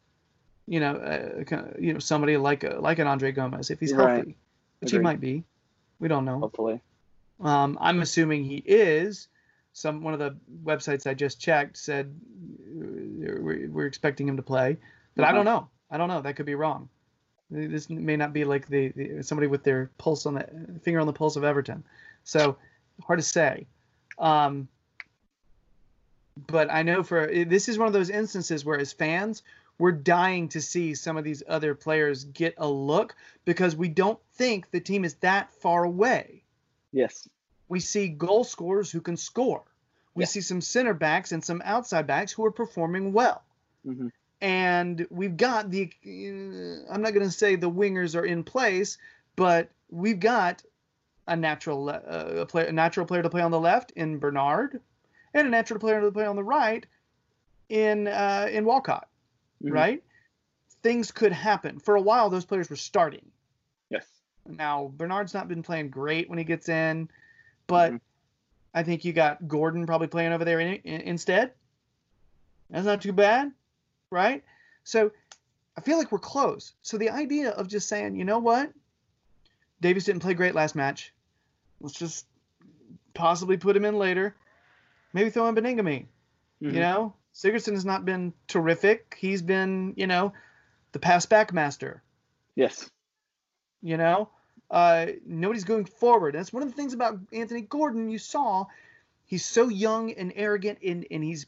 [0.68, 4.16] you know, a, you know, somebody like a, like an Andre Gomes if he's Right.
[4.16, 4.38] healthy,
[4.80, 5.44] which he might be.
[6.00, 6.40] We don't know.
[6.40, 6.82] Hopefully.
[7.40, 9.28] Um, I'm assuming he is.
[9.74, 14.44] Some one of the websites I just checked said uh, we're, we're expecting him to
[14.44, 14.78] play,
[15.16, 15.36] but I Uh-huh.
[15.38, 15.68] don't know.
[15.90, 16.22] I don't know.
[16.22, 16.90] That could be wrong.
[17.50, 21.08] This may not be like the, the somebody with their pulse on the finger on
[21.08, 21.84] the pulse of Everton.
[22.24, 22.58] So
[23.04, 23.68] hard to say.
[24.18, 24.68] Um,
[26.48, 29.44] but I know for this is one of those instances where as fans
[29.80, 34.20] we're dying to see some of these other players get a look because we don't
[34.34, 36.44] think the team is that far away
[36.92, 37.28] Yes.
[37.70, 39.64] We see goal scorers who can score.
[40.16, 40.28] We Yeah.
[40.28, 43.44] see some center backs and some outside backs who are performing well.
[43.84, 44.08] hmm
[44.42, 45.90] And we've got the,
[46.90, 48.98] I'm not going to say the wingers are in place,
[49.36, 50.64] but we've got
[51.28, 54.82] a natural, uh, a, play, a natural player to play on the left in Bernard,
[55.34, 56.86] and a natural player to play on the right
[57.70, 59.08] in uh, in Walcott.
[59.64, 59.72] Mhm.
[59.72, 60.04] Right?
[60.84, 61.80] Things could happen.
[61.80, 63.32] For a while, those players were starting.
[63.90, 64.06] Yes.
[64.46, 67.10] Now Bernard's not been playing great when he gets in,
[67.68, 68.02] but Mhm.
[68.74, 71.54] I think you got Gordon probably playing over there in, in, instead.
[72.70, 73.52] That's not too bad,
[74.10, 74.44] right?
[74.84, 75.12] So
[75.78, 76.74] I feel like we're close.
[76.82, 78.72] So the idea of just saying, you know what,
[79.82, 81.14] Davies didn't play great last match.
[81.82, 82.26] Let's just
[83.14, 84.36] possibly put him in later.
[85.14, 86.08] Maybe throw in Baningime.
[86.62, 86.74] Mhm.
[86.74, 89.18] You know, Sigurdsson has not been terrific.
[89.20, 90.34] He's been, you know,
[90.94, 92.02] the pass back master
[92.56, 92.90] Yes.
[93.82, 94.30] you know
[94.74, 96.34] uh, nobody's going forward.
[96.34, 98.66] And that's one of the things about anthony gordon you saw.
[99.26, 101.46] He's so young and arrogant and, and he's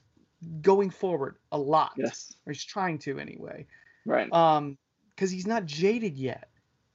[0.61, 1.93] going forward a lot.
[1.97, 2.35] Yes.
[2.45, 3.65] or he's trying to anyway.
[4.05, 4.31] Right.
[4.31, 4.77] um
[5.15, 6.49] because he's not jaded yet.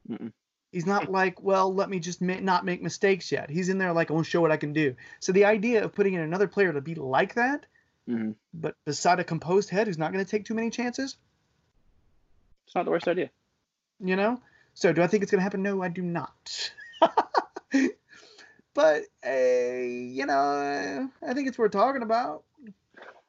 [0.09, 0.33] Mm-mm.
[0.73, 3.51] he's not like well let me just ma- not make mistakes yet.
[3.51, 4.95] He's in there like i want to show what i can do.
[5.19, 7.67] So the idea of putting in another player to be like that
[8.07, 11.17] hmm but beside a composed head who's not going to take too many chances.
[12.67, 13.31] It's not the worst idea.
[13.99, 14.41] you know
[14.81, 16.73] so do i think it's going to happen no i do not
[18.75, 22.43] but uh, you know i think it's worth talking about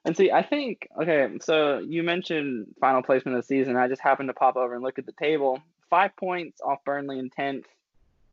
[0.04, 1.28] And see, I think okay.
[1.42, 3.78] So you mentioned final placement of the season.
[3.78, 5.62] I just happened to pop over and look at the table.
[5.92, 7.68] Five points off Burnley in tenth,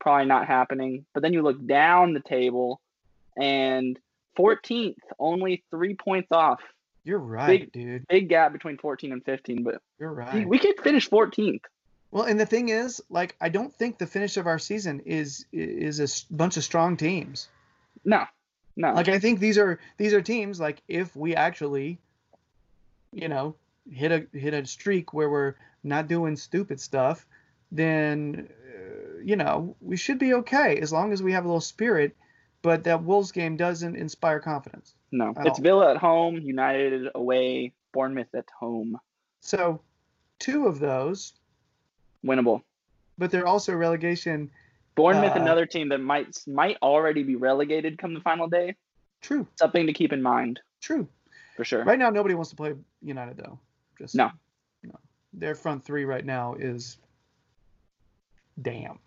[0.01, 1.05] probably not happening.
[1.13, 2.81] But then you look down the table,
[3.37, 3.99] and
[4.35, 6.61] fourteenth, only three points off.
[7.05, 9.63] you're right Big- dude Big gap between fourteen and fifteen.
[9.63, 11.65] But you're right we could finish fourteenth.
[12.11, 15.45] Well and the thing is like i don't think the finish of our season is
[15.53, 17.49] is a bunch of strong teams
[18.05, 18.25] No,
[18.77, 18.93] no.
[18.93, 21.99] like i think these are these are teams like if we actually
[23.13, 23.55] you know
[23.91, 27.27] hit a hit a streak where we're not doing stupid stuff
[27.73, 31.61] then uh, you know we should be okay as long as we have a little
[31.61, 32.15] spirit
[32.63, 35.31] but that wolves game doesn't inspire confidence no.
[35.39, 35.63] It's all.
[35.63, 38.99] Villa at home, United away, Bournemouth at home.
[39.41, 39.81] so
[40.39, 41.33] two of those
[42.25, 42.63] Winnable.
[43.17, 44.51] but they're also relegation
[44.95, 48.75] Bournemouth, Uh, another team that might might already be relegated come the final day.
[49.21, 51.07] true Something to keep in mind true
[51.57, 51.85] for sure.
[51.85, 53.59] right now nobody wants to play united though
[53.99, 54.31] just No.
[54.83, 54.95] no
[55.33, 56.99] their front three right now is
[58.61, 58.99] damn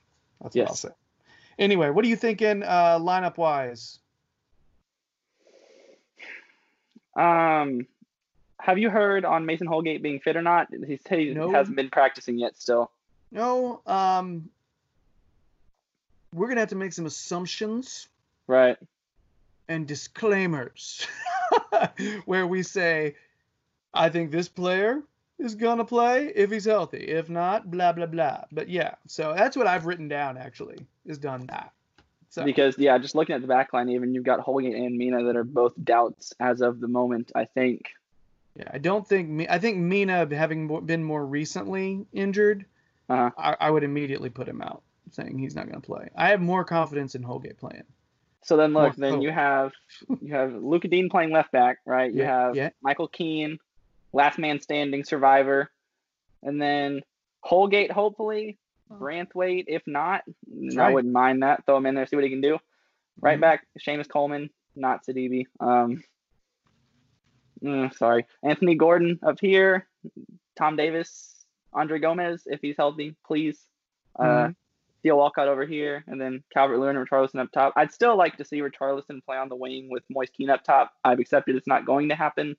[0.42, 0.64] that's Yes.
[0.66, 0.90] what i'll say
[1.60, 4.00] anyway what are you thinking uh lineup wise
[7.16, 7.88] Um,
[8.60, 10.68] have you heard on Mason Holgate being fit or not?
[10.72, 11.52] He said he No.
[11.52, 12.56] hasn't been practicing yet.
[12.58, 12.90] Still,
[13.32, 14.50] No, um,
[16.34, 18.08] we're gonna have to make some assumptions
[18.48, 18.78] right?
[19.68, 21.08] and disclaimers
[22.26, 23.16] where we say,
[23.94, 25.02] I think this player
[25.40, 27.00] is gonna play if he's healthy.
[27.00, 28.44] If not, blah blah blah.
[28.52, 30.38] But yeah, so that's what I've written down.
[30.38, 31.72] Actually, is done that.
[32.30, 35.24] So Because yeah, just looking at the back line, even you've got Holgate and Mina
[35.26, 37.32] that are both doubts as of the moment.
[37.36, 37.90] I think.
[38.56, 39.48] yeah, I don't think me.
[39.50, 42.66] I think Mina having been more recently injured,
[43.12, 43.30] Uh-huh.
[43.38, 46.10] I, I would immediately put him out, saying he's not gonna play.
[46.16, 47.84] I have more confidence in Holgate playing.
[48.44, 49.24] So then look, More then hope.
[49.24, 49.72] you have
[50.22, 52.12] you have Lucas Digne playing left back, right?
[52.12, 52.70] You Yeah, have yeah.
[52.82, 53.60] Michael Keane,
[54.14, 55.70] last man standing survivor,
[56.42, 57.02] and then
[57.42, 58.58] Holgate hopefully,
[58.92, 60.24] Branthwaite if not,
[60.80, 61.66] I wouldn't mind that.
[61.66, 62.58] Throw him in there, see what he can do.
[63.22, 63.42] Right Mhm.
[63.42, 65.46] back, Seamus Coleman, not Sidibe.
[65.60, 66.04] Um,
[67.64, 69.88] mm, sorry, Anthony Gordon up here,
[70.58, 71.41] Tom Davies,
[71.74, 73.68] Andre Gomes if he's healthy, please.
[74.18, 74.56] Uh, Mhm.
[75.04, 77.74] Theo Walcott over here, and then Calvert Lewin and Richarlison up top.
[77.76, 80.94] I'd still like to see Richarlison play on the wing with Moise Kean up top.
[81.04, 82.56] I've accepted it's not going to happen.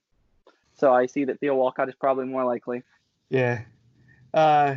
[0.73, 2.83] So I see that Theo Walcott is probably more likely.
[3.29, 3.61] Yeah.
[4.33, 4.75] Uh,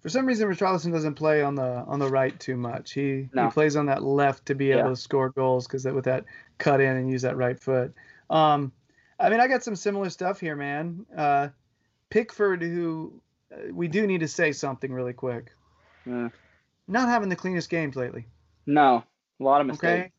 [0.00, 2.92] for some reason, Richarlison doesn't play on the on the right too much.
[2.92, 3.44] He No.
[3.46, 6.24] he plays on that left to be able to score goals because that with that
[6.58, 7.92] cut in and use that right foot.
[8.30, 8.72] Um,
[9.20, 11.04] I mean, I got some similar stuff here, man.
[11.14, 11.48] Uh,
[12.08, 13.20] Pickford, who uh,
[13.72, 15.52] we do need to say something really quick.
[16.10, 16.28] Uh,
[16.88, 18.26] Not having the cleanest games lately.
[18.66, 19.04] no,
[19.40, 19.84] a lot of mistakes.
[19.84, 20.12] Okay.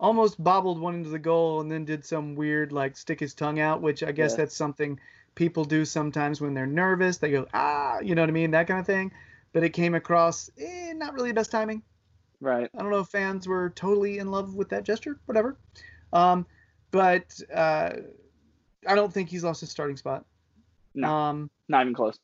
[0.00, 3.58] Almost bobbled one into the goal and then did some weird like stick his tongue
[3.58, 4.36] out, which I guess Yeah.
[4.38, 4.98] that's something
[5.34, 7.18] people do sometimes when they're nervous.
[7.18, 9.10] They go ah, you know what I mean, that kind of thing.
[9.52, 11.82] But it came across eh, not really the best timing.
[12.40, 12.70] Right.
[12.72, 15.56] I don't know if fans were totally in love with that gesture, whatever.
[16.12, 16.46] Um,
[16.92, 17.90] but uh,
[18.86, 20.24] I don't think he's lost his starting spot.
[20.94, 21.08] No.
[21.08, 22.18] Um, Not even close.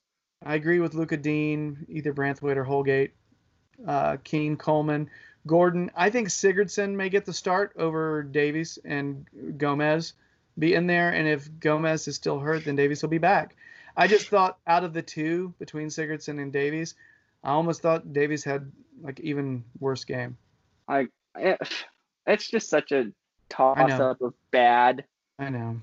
[0.45, 3.15] I agree with Lucas Digne, either Branthwaite or Holgate,
[3.87, 5.09] uh, Keane, Coleman,
[5.47, 5.91] Gordon.
[5.97, 9.27] I think Sigurdsson may get the start over Davies and
[9.57, 10.13] Gomes
[10.59, 11.11] be in there.
[11.11, 13.57] And if Gomes is still hurt, then Davies will be back.
[13.97, 16.95] I just thought out of the two between Sigurdsson and Davies,
[17.43, 18.71] I almost thought Davies had
[19.03, 20.37] like even worse game.
[20.89, 21.07] I.
[21.37, 21.59] It,
[22.27, 23.13] it's just such a
[23.49, 25.05] toss up of bad.
[25.39, 25.81] I know.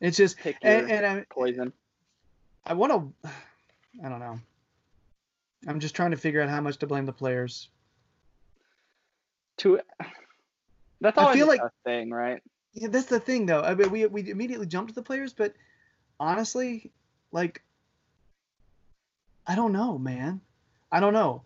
[0.00, 1.72] It's just and, and I poison.
[2.64, 3.28] I want to.
[4.04, 4.38] I don't know.
[5.66, 7.68] I'm just trying to figure out how much to blame the players.
[9.58, 9.80] To.
[11.00, 12.42] That's I always feel a like- tough thing, right?
[12.72, 13.62] Yeah, that's the thing, though.
[13.62, 15.54] I mean, we we immediately jumped to the players, but
[16.20, 16.92] honestly,
[17.32, 17.62] like,
[19.46, 20.40] I don't know, man.
[20.92, 21.42] I don't know.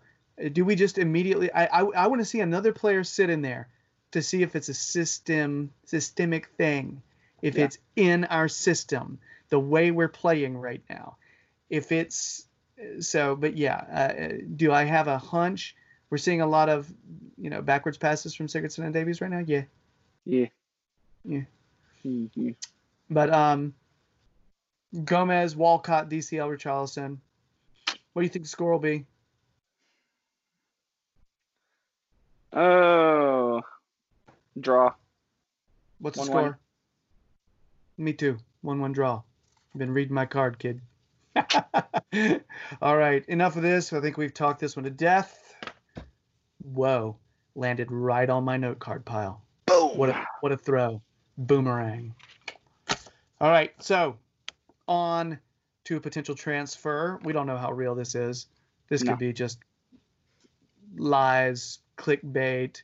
[0.52, 1.50] Do we just immediately?
[1.52, 3.68] I I, I want to see another player sit in there
[4.10, 7.00] to see if it's a system systemic thing,
[7.40, 7.64] if Yeah.
[7.64, 9.18] it's in our system,
[9.54, 11.16] the way we're playing right now.
[11.70, 12.48] If it's
[12.98, 13.76] so, but yeah.
[13.76, 15.76] Uh, do I have a hunch?
[16.10, 16.92] We're seeing a lot of,
[17.38, 19.44] you know, backwards passes from Sigurdsson and Davies right now.
[19.46, 19.62] Yeah.
[20.24, 20.46] Yeah.
[21.24, 21.42] Yeah.
[22.04, 22.56] Mhm.
[23.08, 23.74] But um,
[25.04, 27.18] Gomes, Walcott, DCL, Richarlison.
[28.12, 29.06] What do you think the score will be?
[32.52, 33.62] Oh.
[34.58, 34.94] Draw.
[36.00, 36.26] What's the 1-1.
[36.26, 36.58] score?
[37.98, 38.38] Me too.
[38.62, 39.22] One-one draw.
[39.76, 40.80] Been reading my card, kid.
[42.80, 43.92] All right, enough of this.
[43.92, 45.54] I think we've talked this one to death.
[46.62, 47.16] Whoa,
[47.56, 49.42] landed right on my note card pile.
[49.66, 49.98] Boom.
[49.98, 51.02] What a what a throw.
[51.36, 52.14] Boomerang.
[53.40, 54.16] All right, so
[54.86, 55.40] on
[55.84, 57.18] to a potential transfer.
[57.24, 58.46] We don't know how real this is.
[58.88, 59.12] This No.
[59.12, 59.58] could be just
[60.96, 62.82] lies, clickbait,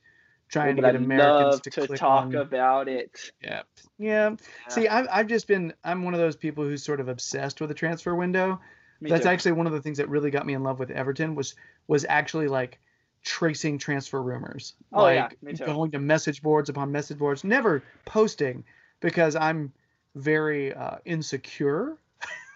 [0.50, 2.34] trying to get I'd Americans love to, to click talk on.
[2.34, 3.32] about it.
[3.42, 3.62] Yeah.
[3.98, 4.36] Yeah.
[4.68, 7.68] See, I've, I've just been, I'm one of those people who's sort of obsessed with
[7.68, 8.60] the transfer window.
[9.00, 9.28] Me That's too.
[9.30, 11.54] actually one of the things that really got me in love with Everton was,
[11.86, 12.78] was actually like
[13.22, 14.74] tracing transfer rumors.
[14.92, 15.64] Oh, like yeah, me too.
[15.64, 18.64] going to message boards upon message boards, never posting
[19.00, 19.72] because I'm
[20.14, 21.96] very uh, insecure.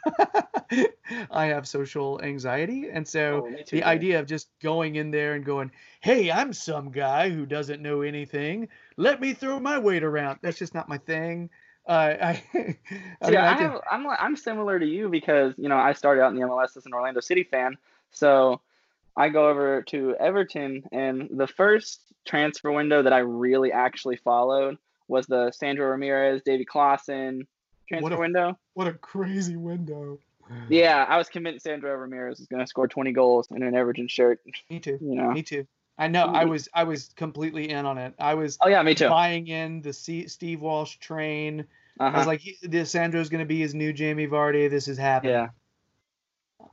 [1.31, 2.89] I have social anxiety.
[2.91, 6.91] And so Oh, the idea of just going in there and going, hey, I'm some
[6.91, 8.69] guy who doesn't know anything.
[8.97, 10.39] Let me throw my weight around.
[10.43, 11.51] That's just not my thing.
[11.87, 12.77] Uh, I, I, mean,
[13.23, 16.41] I I have, I'm I'm similar to you because you know I started out in
[16.41, 17.77] the MLS as an Orlando City fan,
[18.11, 18.63] so
[19.17, 24.79] I go over to Everton, and the first transfer window that I really actually followed
[25.09, 27.47] was the Sandro Ramirez, Davy Klaassen
[27.89, 28.59] transfer a- window.
[28.75, 30.19] what a crazy window.
[30.69, 34.09] Yeah, I was convinced Sandro Ramirez was going to score 20 goals in an Everton
[34.09, 34.41] shirt.
[34.69, 34.99] Me too.
[35.01, 35.31] You know.
[35.33, 35.67] Me too.
[35.97, 36.27] I know.
[36.27, 38.13] I was I was completely in on it.
[38.19, 39.09] I was Oh yeah, me too.
[39.09, 41.65] buying in the C- Steve Walsh train
[42.01, 42.19] I Uh-huh.
[42.19, 44.69] was like, he- Sandro's going to be his new Jamie Vardy.
[44.69, 45.33] This is happening.
[45.35, 45.49] yeah.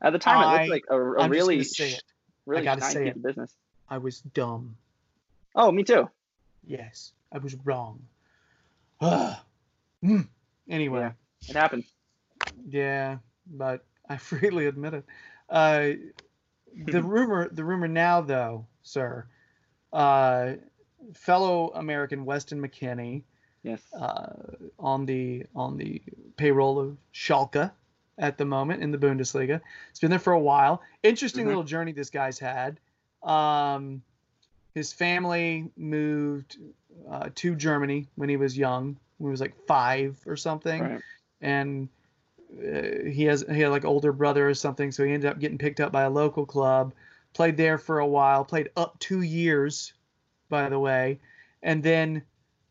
[0.02, 2.04] At the time, it I- looked like a, a I'm really, just gonna say it.
[2.48, 3.16] really gotta shiny say it.
[3.16, 3.54] of business.
[3.88, 4.76] I was dumb.
[5.56, 6.10] Oh, me too.
[6.66, 8.02] Yes, I was wrong.
[10.04, 10.28] Mm.
[10.72, 11.12] Anyway, Yeah.
[11.50, 11.84] It happened.
[12.68, 15.06] yeah, but I freely admit it.
[15.50, 15.90] Uh,
[16.86, 19.26] the rumor, the rumor now, though, sir,
[19.94, 20.54] uh,
[21.14, 23.24] fellow American Weston McKennie
[23.64, 23.82] Yes.
[23.94, 24.34] uh,
[24.80, 26.02] on the on the
[26.38, 27.70] payroll of Schalke
[28.18, 29.62] at the moment in the Bundesliga.
[29.92, 30.82] It's been there for a while.
[31.04, 31.50] Interesting Mhm.
[31.50, 32.80] little journey this guy's had.
[33.22, 34.02] Um,
[34.74, 36.58] his family moved
[37.10, 38.98] uh, to Germany when he was young,
[39.28, 41.02] he was like five or something, Right.
[41.42, 41.90] and
[42.54, 45.58] uh, he has he had like older brother or something, so he ended up getting
[45.58, 46.94] picked up by a local club.
[47.34, 49.94] Played there for a while, played up two years,
[50.50, 51.20] by the way,
[51.64, 52.24] and then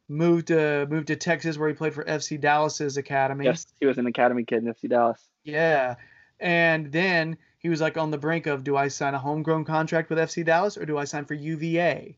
[0.09, 3.47] moved to moved to Texas where he played for FC Dallas's academy.
[3.47, 5.23] Yes, he was an academy kid in FC Dallas.
[5.45, 5.95] Yeah.
[6.41, 10.11] And then he was like on the brink of do I sign a homegrown contract
[10.11, 12.17] with FC Dallas or do I sign for UVA?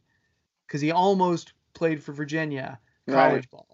[0.66, 2.78] Because he almost played for Virginia
[3.08, 3.71] college ball.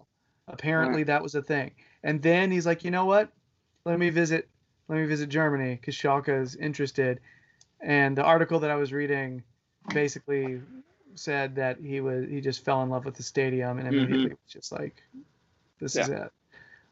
[0.49, 1.71] Apparently that was a thing.
[2.03, 3.31] And then he's like, you know what?
[3.85, 4.49] Let me visit
[4.87, 7.19] let me visit Germany because Schalke is interested.
[7.81, 9.43] And the article that I was reading
[9.93, 10.61] basically
[11.15, 14.39] said that he was he just fell in love with the stadium and immediately was
[14.47, 15.03] just like
[15.79, 16.31] this is it.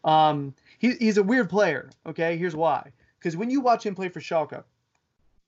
[0.03, 1.89] Um, he, he's a weird player.
[2.05, 2.91] Okay, here's why.
[3.19, 4.63] Because when you watch him play for Schalke,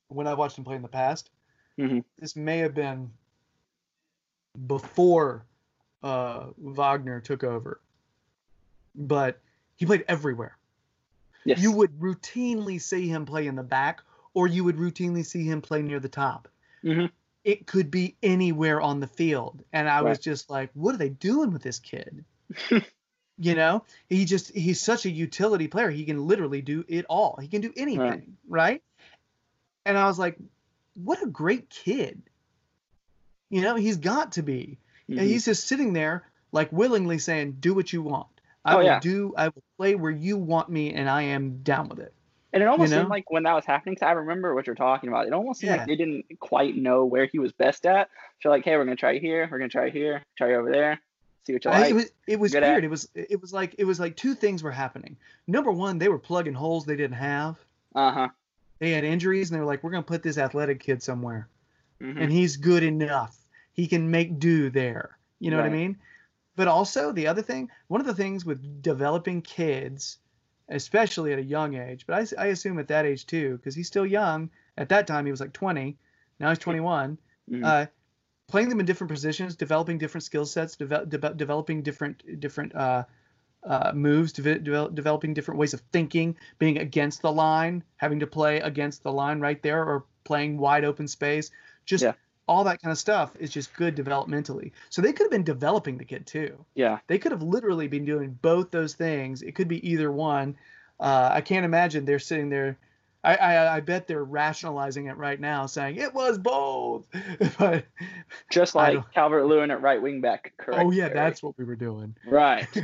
[0.08, 1.30] when I watched him play in the past,
[1.78, 2.04] Mhm.
[2.18, 3.10] this may have been
[4.66, 5.46] before
[6.02, 7.80] uh, Wagner took over,
[8.94, 9.40] but
[9.76, 10.56] he played everywhere.
[11.44, 11.60] Yes.
[11.60, 14.02] You would routinely see him play in the back,
[14.34, 16.48] or you would routinely see him play near the top.
[16.84, 17.10] Mhm.
[17.44, 21.08] It could be anywhere on the field, and I was just like, "What are they
[21.08, 22.24] doing with this kid?"
[23.38, 25.90] you know, he just he's such a utility player.
[25.90, 27.38] He can literally do it all.
[27.40, 28.82] He can do anything, right?
[29.86, 30.36] And I was like,
[30.94, 32.22] "What a great kid!"
[33.48, 34.78] You know, he's got to be.
[35.08, 35.26] And Mhm.
[35.26, 38.28] he's just sitting there, like willingly saying, "Do what you want.
[38.64, 39.00] I Oh, will yeah.
[39.00, 39.32] do.
[39.36, 42.12] I will play where you want me, and I am down with it."
[42.52, 43.02] And it almost you know?
[43.02, 45.26] seemed like when that was happening, 'cause I remember what you're talking about.
[45.26, 45.76] It almost seemed Yeah.
[45.78, 48.10] like they didn't quite know where he was best at.
[48.40, 51.00] So like, hey, we're gonna try here, we're gonna try here, try over there,
[51.44, 51.90] see what you I- like.
[51.90, 52.84] it was it was good at- weird.
[52.84, 55.16] It was it was like it was like two things were happening.
[55.46, 57.56] Number one, they were plugging holes they didn't have.
[57.94, 58.28] Uh huh.
[58.80, 61.48] They had injuries, and they were like, "We're gonna put this athletic kid somewhere,
[62.00, 63.36] hmm and he's good enough.
[63.74, 65.98] He can make do there." You know what I mean?
[66.56, 70.18] But also the other thing, one of the things with developing kids,
[70.68, 73.86] especially at a young age, but I, I assume at that age too, because he's
[73.86, 74.50] still young.
[74.76, 75.96] At that time, he was like 20.
[76.38, 77.18] Now he's 21.
[77.50, 77.64] Mhm.
[77.64, 77.86] uh,
[78.48, 83.04] playing them in different positions, developing different skill sets, devel- de- developing different different uh,
[83.62, 88.26] uh, moves, de- devel- developing different ways of thinking, being against the line, having to
[88.26, 91.50] play against the line right there, or playing wide open space.
[91.84, 92.14] Just Yeah.
[92.50, 94.72] All that kind of stuff is just good developmentally.
[94.88, 96.64] So they could have been developing the kid too.
[96.74, 96.98] yeah.
[97.06, 99.42] They could have literally been doing both those things.
[99.42, 100.56] It could be either one.
[100.98, 102.76] Uh, I can't imagine they're sitting there.
[103.22, 107.06] I, I I bet they're rationalizing it right now, saying it was both.
[107.58, 107.84] but
[108.50, 110.52] Just like Calvert Lewin at right wing back.
[110.56, 110.82] Correct.
[110.82, 111.20] oh yeah, Barry.
[111.20, 112.16] that's what we were doing.
[112.26, 112.66] right.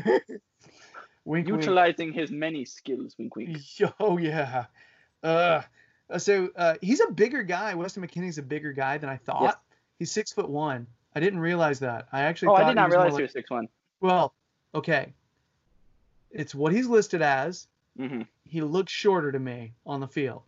[1.25, 1.49] Wink, wink.
[1.49, 3.17] Utilizing his many skills.
[3.19, 3.59] Wink, wink.
[3.99, 4.67] Oh yeah.
[5.25, 5.63] Uh,
[6.19, 7.75] so uh, he's a bigger guy.
[7.75, 9.43] Weston McKennie's a bigger guy than I thought.
[9.43, 9.57] Yes.
[9.99, 10.87] He's six foot one.
[11.15, 12.09] I didn't realize that.
[12.13, 12.49] I actually.
[12.49, 13.69] Oh, I did not more realize like- he was six one.
[14.01, 14.35] Well,
[14.75, 15.15] okay.
[16.31, 17.67] It's what he's listed as.
[17.99, 18.23] Mm-hmm.
[18.45, 20.43] He looks shorter to me on the field.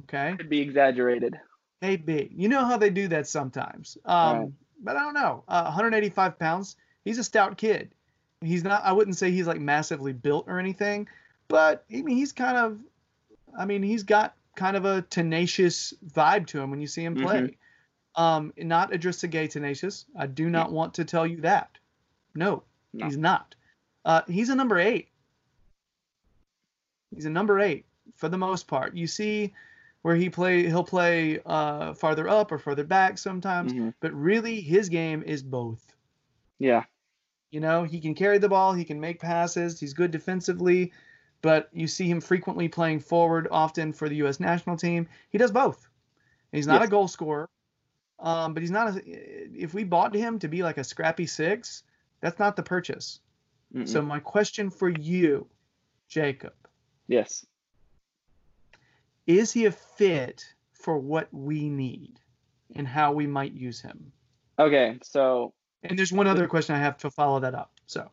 [0.00, 0.34] Okay.
[0.36, 1.38] Could be exaggerated.
[1.80, 2.30] Maybe.
[2.34, 3.96] You know how they do that sometimes.
[4.04, 4.48] Um, Right.
[4.82, 5.44] But I don't know.
[5.46, 6.76] Uh, 185 pounds.
[7.04, 7.90] He's a stout kid.
[8.40, 8.82] He's not.
[8.82, 11.06] I wouldn't say he's like massively built or anything,
[11.48, 12.78] but I mean he's kind of.
[13.58, 17.14] I mean he's got kind of a tenacious vibe to him when you see him
[17.14, 17.56] play.
[18.16, 20.04] Um, not Idrissa Gueye tenacious.
[20.18, 21.70] I do not want to tell you that.
[22.34, 23.06] No, No.
[23.06, 23.54] he's not.
[24.04, 25.08] Uh, he's a number eight.
[27.14, 27.86] He's a number eight
[28.16, 28.94] for the most part.
[28.96, 29.52] You see
[30.02, 33.94] where he play he'll play uh, farther up or further back sometimes, Mhm.
[34.00, 35.94] but really his game is both.
[36.58, 36.84] Yeah.
[37.50, 40.92] You know, he can carry the ball, he can make passes, he's good defensively,
[41.42, 44.40] but you see him frequently playing forward often for the U.S.
[44.40, 45.08] national team.
[45.30, 45.88] He does both.
[46.52, 46.88] He's not Yes.
[46.88, 47.48] a goal scorer,
[48.18, 48.96] um, but he's not.
[48.96, 51.82] A, if we bought him to be like a scrappy six,
[52.20, 53.20] that's not the purchase.
[53.74, 53.88] Mm-mm.
[53.88, 55.46] So my question for you,
[56.08, 56.54] Jacob,
[57.06, 57.46] yes.
[59.26, 62.18] is he a fit for what we need
[62.74, 64.12] and how we might use him?
[64.58, 64.98] Okay.
[65.02, 65.52] So
[65.84, 67.70] And there's one other question I have to follow that up.
[67.86, 68.10] So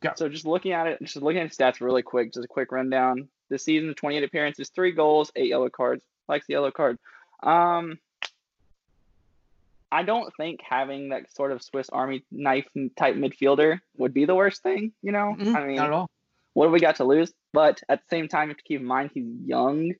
[0.00, 0.10] Go.
[0.16, 2.70] So just looking at it, just looking at his stats really quick, just a quick
[2.72, 3.28] rundown.
[3.48, 6.02] This season, 28 appearances, three goals, eight yellow cards.
[6.28, 6.98] Likes the yellow card.
[7.42, 7.98] Um,
[9.92, 12.66] I don't think having that sort of Swiss Army knife
[12.98, 14.92] type midfielder would be the worst thing.
[15.02, 16.10] You know, Mhm, I mean, not at all.
[16.54, 17.32] what do we got to lose?
[17.52, 19.92] But at the same time, you have to keep in mind he's young.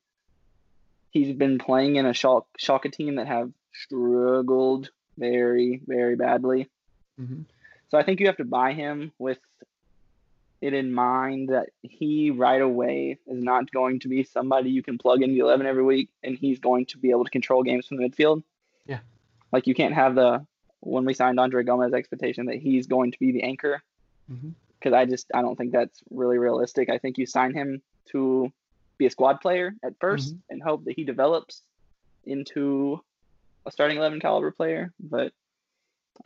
[1.10, 6.68] He's been playing in a Schalke, Schalke team that have struggled very, very badly.
[7.16, 7.42] hmm
[7.88, 9.38] So I think you have to buy him with
[10.60, 14.98] it in mind that he right away is not going to be somebody you can
[14.98, 17.86] plug into the 11 every week and he's going to be able to control games
[17.86, 18.42] from the midfield.
[18.86, 19.00] Yeah.
[19.52, 20.46] Like you can't have the
[20.80, 23.82] when we signed Andre Gomes expectation that he's going to be the anchor
[24.28, 26.90] hmm because I just I don't think that's really realistic.
[26.90, 27.82] I think you sign him
[28.12, 28.52] to
[28.98, 31.62] be a squad player at 1st and hope that he develops
[32.24, 33.00] into
[33.64, 35.32] a starting 11 caliber player, but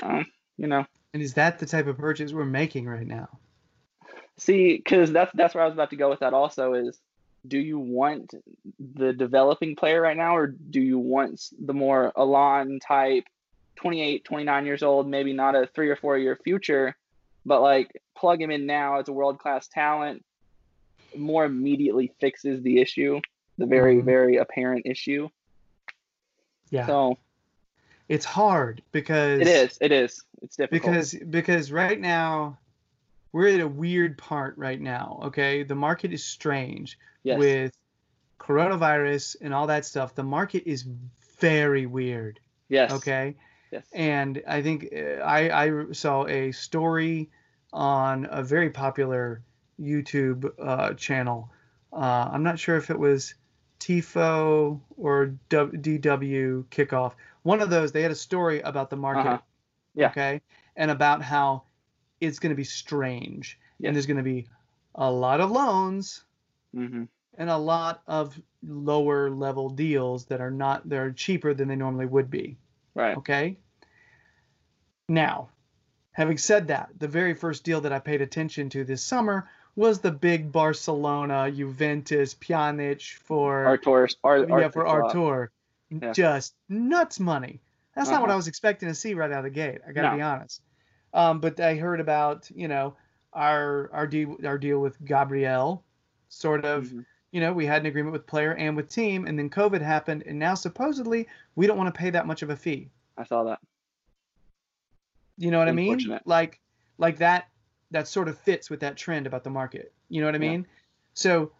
[0.02, 0.26] um,
[0.56, 3.28] you know, And is that the type of purchase we're making right now?
[4.38, 6.32] See, because that's that's where I was about to go with that.
[6.34, 7.00] Also, is
[7.46, 8.34] do you want
[8.78, 13.24] the developing player right now, or do you want the more Allan type,
[13.76, 16.96] 28, 29 years old, maybe not a three or four year future,
[17.46, 20.24] but like plug him in now as a world class talent,
[21.16, 23.20] more immediately fixes the issue,
[23.58, 24.04] the very Mhm.
[24.04, 25.28] very apparent issue.
[26.70, 27.18] Yeah, So
[28.08, 30.82] it's hard because it is, it is, it's difficult.
[30.82, 32.58] because because right now
[33.32, 35.20] we're at a weird part right now.
[35.24, 37.72] Okay, the market is strange yes, with
[38.38, 40.14] coronavirus and all that stuff.
[40.14, 40.84] The market is
[41.40, 42.40] very weird.
[42.68, 43.36] yes, Okay.
[43.70, 47.30] yes, And I think uh, I, I saw a story
[47.72, 49.42] on a very popular
[49.80, 51.50] YouTube uh, channel.
[51.92, 53.34] Uh, I'm not sure if it was
[53.78, 57.12] TIFO or DW Kickoff.
[57.42, 59.28] One of those, they had a story about the market.
[59.28, 59.38] Uh-huh.
[59.94, 60.08] Yeah.
[60.08, 60.40] Okay.
[60.76, 61.62] And about how
[62.20, 63.58] it's going to be strange.
[63.78, 63.88] Yes.
[63.88, 64.46] And there's going to be
[64.94, 66.24] a lot of loans
[66.74, 67.04] hmm
[67.38, 71.76] and a lot of lower level deals that are not, that are cheaper than they
[71.76, 72.58] normally would be.
[72.94, 73.56] right, Okay.
[75.08, 75.48] Now,
[76.12, 80.00] having said that, the very first deal that I paid attention to this summer was
[80.00, 85.50] the big Barcelona Juventus Pjanic for Artur, Ar- yeah for Artur.
[85.90, 86.12] Yeah.
[86.12, 87.60] Just nuts money.
[87.96, 88.34] That's not what Uh-huh.
[88.34, 89.78] I was expecting to see right out of the gate.
[89.86, 90.16] I got to No.
[90.16, 90.62] be honest.
[91.12, 92.94] Um, but I heard about you know
[93.32, 95.84] our our deal our deal with Gabriel,
[96.28, 96.84] sort of.
[96.86, 97.06] Mhm.
[97.32, 100.24] You know, we had an agreement with player and with team, and then COVID happened,
[100.26, 102.90] and now supposedly we don't want to pay that much of a fee.
[103.16, 103.60] I saw that.
[105.36, 106.18] You know what I mean?
[106.24, 106.60] Like
[106.98, 107.48] like that
[107.92, 109.92] that sort of fits with that trend about the market.
[110.08, 110.50] You know what I Yeah.
[110.50, 110.66] mean?
[111.14, 111.52] So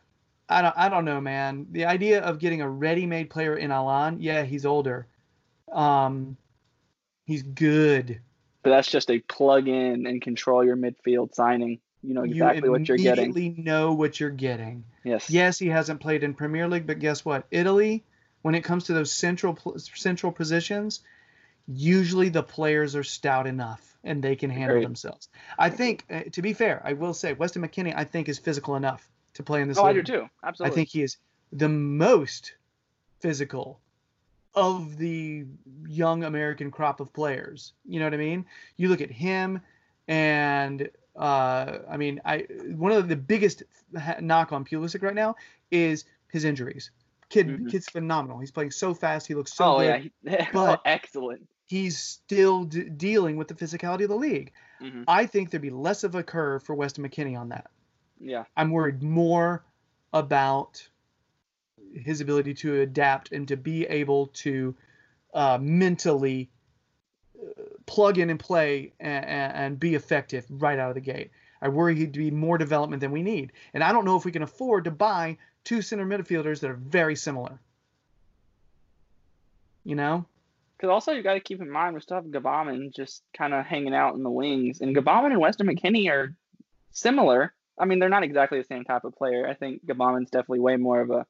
[0.49, 1.67] I don't I don't know, man.
[1.71, 5.07] The idea of getting a ready-made player in Allan, yeah, he's older.
[5.71, 6.37] Um
[7.27, 8.21] he's good.
[8.63, 11.81] But that's just a plug in and control your midfield signing.
[12.03, 13.31] You know exactly you what you're getting.
[13.31, 14.85] immediately know what you're getting.
[15.05, 15.31] Yes.
[15.31, 17.47] Yes, he hasn't played in Premier League, but guess what?
[17.51, 18.05] Italy,
[18.43, 21.01] when it comes to those central central positions,
[21.67, 24.87] usually the players are stout enough and they can handle Agreed.
[24.87, 25.29] themselves.
[25.59, 28.77] I think, uh, to be fair, I will say Weston McKennie, I think, is physical
[28.77, 30.29] enough to play in this Oh, I do too.
[30.43, 30.73] Absolutely.
[30.73, 31.19] I think he is
[31.53, 32.55] the most
[33.21, 33.81] physical
[34.55, 35.45] of the
[35.89, 37.73] young American crop of players.
[37.85, 38.47] You know what I mean?
[38.77, 39.61] You look at him,
[40.09, 43.63] and uh, I mean, I one of the biggest
[44.21, 45.37] knock on Pulisic right now
[45.71, 46.91] is his injuries.
[47.29, 47.71] Kid, Mhm.
[47.71, 48.39] kid's phenomenal.
[48.41, 49.27] He's playing so fast.
[49.29, 50.11] He looks so oh good.
[50.25, 50.49] yeah.
[50.53, 51.47] but- excellent.
[51.67, 54.51] He's still d- dealing with the physicality of the league.
[54.81, 57.71] hmm I think there'd be less of a curve for Weston McKennie on that.
[58.19, 58.43] Yeah.
[58.57, 59.65] I'm worried more
[60.13, 60.85] about
[61.95, 64.75] his ability to adapt and to be able to
[65.35, 66.51] uh, mentally
[67.39, 71.31] uh, plug in and play and, and be effective right out of the gate.
[71.63, 73.53] I worry he'd be more development than we need.
[73.75, 76.75] And I don't know if we can afford to buy two center midfielders that are
[76.75, 77.61] very similar.
[79.85, 80.27] You know?
[80.77, 83.67] Because also you got to keep in mind we still have Gbamin just kind of
[83.67, 86.35] hanging out in the wings, and Gbamin and Weston McKennie are
[86.93, 87.53] similar.
[87.79, 89.47] I mean, they're not exactly the same type of player.
[89.47, 91.27] I think Gbamin's definitely way more of a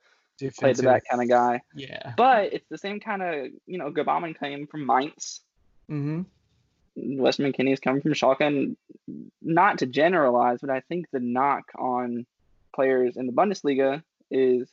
[0.59, 2.12] play the back kind of guy, Yeah.
[2.16, 5.41] but it's the same kind of you know Gbamin came from Mainz.
[5.91, 6.22] Mm-hmm.
[7.22, 8.76] Weston McKennie is coming from Schalke, and
[9.41, 12.26] not to generalize, but I think the knock on
[12.74, 14.68] players in the Bundesliga is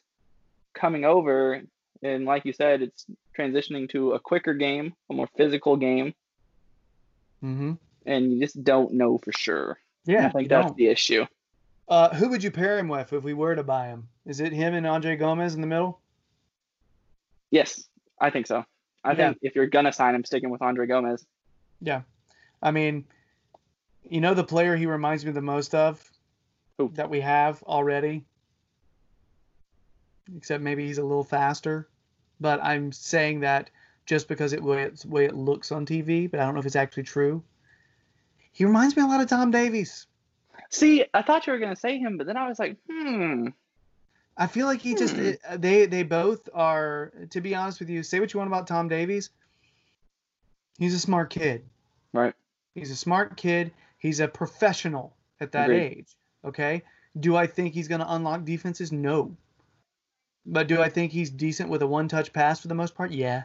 [0.74, 1.62] coming over,
[2.04, 3.06] and like you said, it's
[3.38, 6.14] transitioning to a quicker game, a more physical game,
[7.44, 7.74] Mm-hmm.
[8.06, 9.78] and you just don't know for sure.
[10.06, 10.28] Yeah.
[10.28, 10.78] I think that's don't.
[10.78, 11.26] the issue.
[11.88, 14.08] Uh, who would you pair him with if we were to buy him?
[14.26, 16.00] Is it him and Andre Gomes in the middle?
[17.50, 17.88] Yes,
[18.20, 18.66] I think so.
[19.06, 19.16] I Yeah.
[19.30, 21.26] think if you're gonna sign him, sticking with Andre Gomes.
[21.82, 22.02] Yeah.
[22.62, 23.06] I mean,
[24.10, 26.02] You know the player he reminds me the most of
[26.78, 26.90] Who?
[26.96, 28.24] that we have already?
[30.36, 31.90] Except maybe he's a little faster.
[32.40, 33.70] But I'm saying that
[34.06, 36.62] just because it way it's the way it looks on TV, but I don't know
[36.62, 37.44] if it's actually true.
[38.54, 40.08] He reminds me a lot of Tom Davies.
[40.70, 43.48] See, I thought you were gonna say him, but then I was like, hmm.
[44.38, 45.26] I feel like he just Hmm.
[45.26, 48.68] it- they they both are to be honest with you, say what you want about
[48.68, 49.30] Tom Davies.
[50.78, 51.66] He's a smart kid.
[52.14, 52.34] Right.
[52.76, 53.72] He's a smart kid.
[53.98, 55.98] He's a professional at that Agreed.
[56.00, 56.16] age.
[56.46, 56.84] Okay.
[57.20, 58.92] Do I think he's going to unlock defenses?
[58.92, 59.36] No.
[60.46, 63.10] But do I think he's decent with a one touch pass for the most part?
[63.12, 63.44] Yeah.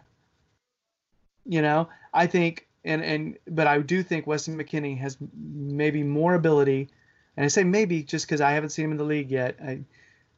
[1.47, 6.35] You know, I think, and, and, but I do think Weston McKennie has maybe more
[6.35, 6.91] ability,
[7.37, 9.81] and I say maybe just because I haven't seen him in the league yet, I,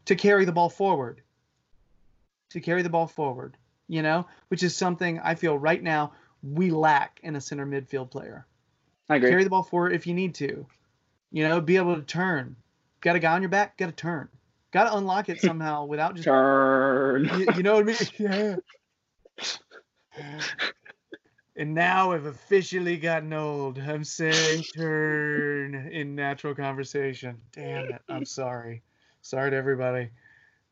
[0.06, 1.20] to carry the ball forward.
[2.50, 3.56] To carry the ball forward,
[3.88, 8.10] you know, which is something I feel right now we lack in a center midfield
[8.10, 8.46] player
[9.08, 9.30] I agree.
[9.30, 10.66] carry the ball forward if you need to.
[11.32, 12.54] You know, be able to turn.
[13.00, 14.28] Got a guy on your back, got to turn.
[14.70, 16.24] Got to unlock it somehow without just.
[16.28, 17.24] Turn.
[17.38, 18.58] You, you know what I mean?
[20.16, 20.40] Yeah.
[21.56, 23.78] And now I've officially gotten old.
[23.78, 27.40] I'm saying turn in natural conversation.
[27.52, 28.02] Damn it.
[28.08, 28.82] I'm sorry.
[29.22, 30.10] Sorry to everybody.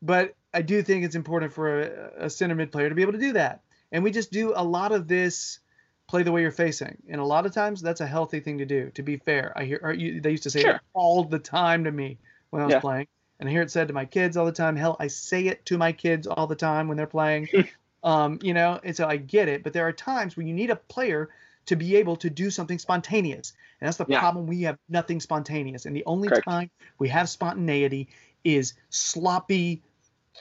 [0.02, 3.12] But I do think it's important for a, a center mid player to be able
[3.12, 3.62] to do that.
[3.92, 5.60] And we just do a lot of this
[6.08, 7.00] play the way you're facing.
[7.08, 9.52] And a lot of times that's a healthy thing to do, to be fair.
[9.56, 10.72] I hear or you, they used to say Sure.
[10.72, 12.18] that all the time to me
[12.50, 12.80] when I was Yeah.
[12.80, 13.06] playing.
[13.38, 14.76] And I hear it said to my kids all the time.
[14.76, 17.48] Hell, I say it to my kids all the time when they're playing.
[18.02, 19.62] um, you know, and so I get it.
[19.62, 21.30] But there are times when you need a player
[21.66, 23.52] to be able to do something spontaneous.
[23.80, 24.18] And that's the Yeah.
[24.18, 24.46] problem.
[24.46, 25.86] We have nothing spontaneous.
[25.86, 26.44] And the only Correct.
[26.44, 28.08] time we have spontaneity
[28.44, 29.82] is sloppy,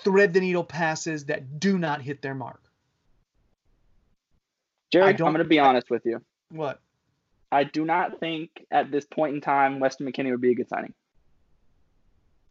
[0.04, 2.62] thread the needle passes that do not hit their mark.
[4.92, 6.22] Jerry, I I'm gonna be honest with you.
[6.50, 6.82] What?
[7.52, 10.70] I do not think at this point in time Weston McKennie would be a good
[10.70, 10.94] signing.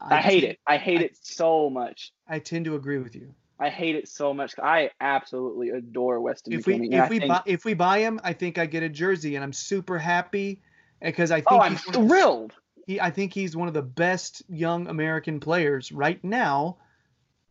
[0.00, 0.58] I, hate it.
[0.66, 2.12] I hate I- it so much.
[2.26, 3.34] I tend to agree with you.
[3.60, 4.54] I hate it so much.
[4.58, 8.18] I absolutely adore Weston If we and if we think- buy if we buy him,
[8.24, 10.62] I think I get a jersey, and I'm super happy
[11.02, 12.54] because I think oh, I'm he's one of the- thrilled.
[12.86, 16.78] he I think he's one of the best young American players right now.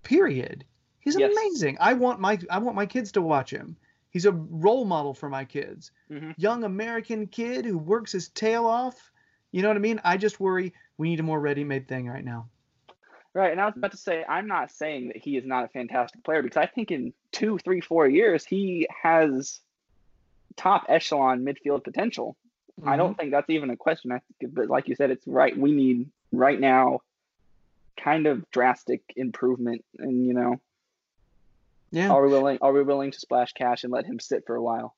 [0.03, 0.65] Period.
[0.99, 1.31] He's Yes.
[1.31, 1.77] amazing.
[1.79, 3.77] I want my I want my kids to watch him.
[4.11, 5.91] He's a role model for my kids.
[6.09, 6.33] Mhm.
[6.37, 9.11] Young American kid who works his tail off.
[9.51, 10.01] You know what I mean?
[10.03, 12.49] I just worry we need a more ready-made thing right now.
[13.35, 15.67] Right, and I was about to say, I'm not saying that he is not a
[15.67, 19.59] fantastic player because I think in two, three, four years he has
[20.57, 22.35] top echelon midfield potential.
[22.81, 22.97] I Mm-hmm.
[22.97, 24.11] don't think that's even a question.
[24.13, 25.55] I think, but like you said, it's right.
[25.57, 27.01] We need right now,
[28.01, 30.61] kind of drastic improvement, and you know,
[31.91, 32.09] Yeah.
[32.09, 32.57] are we willing?
[32.61, 34.95] Are we willing to splash cash and let him sit for a while?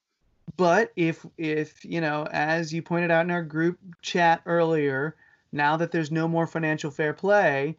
[0.57, 5.15] But if if you know, as you pointed out in our group chat earlier,
[5.51, 7.77] now that there's no more financial fair play,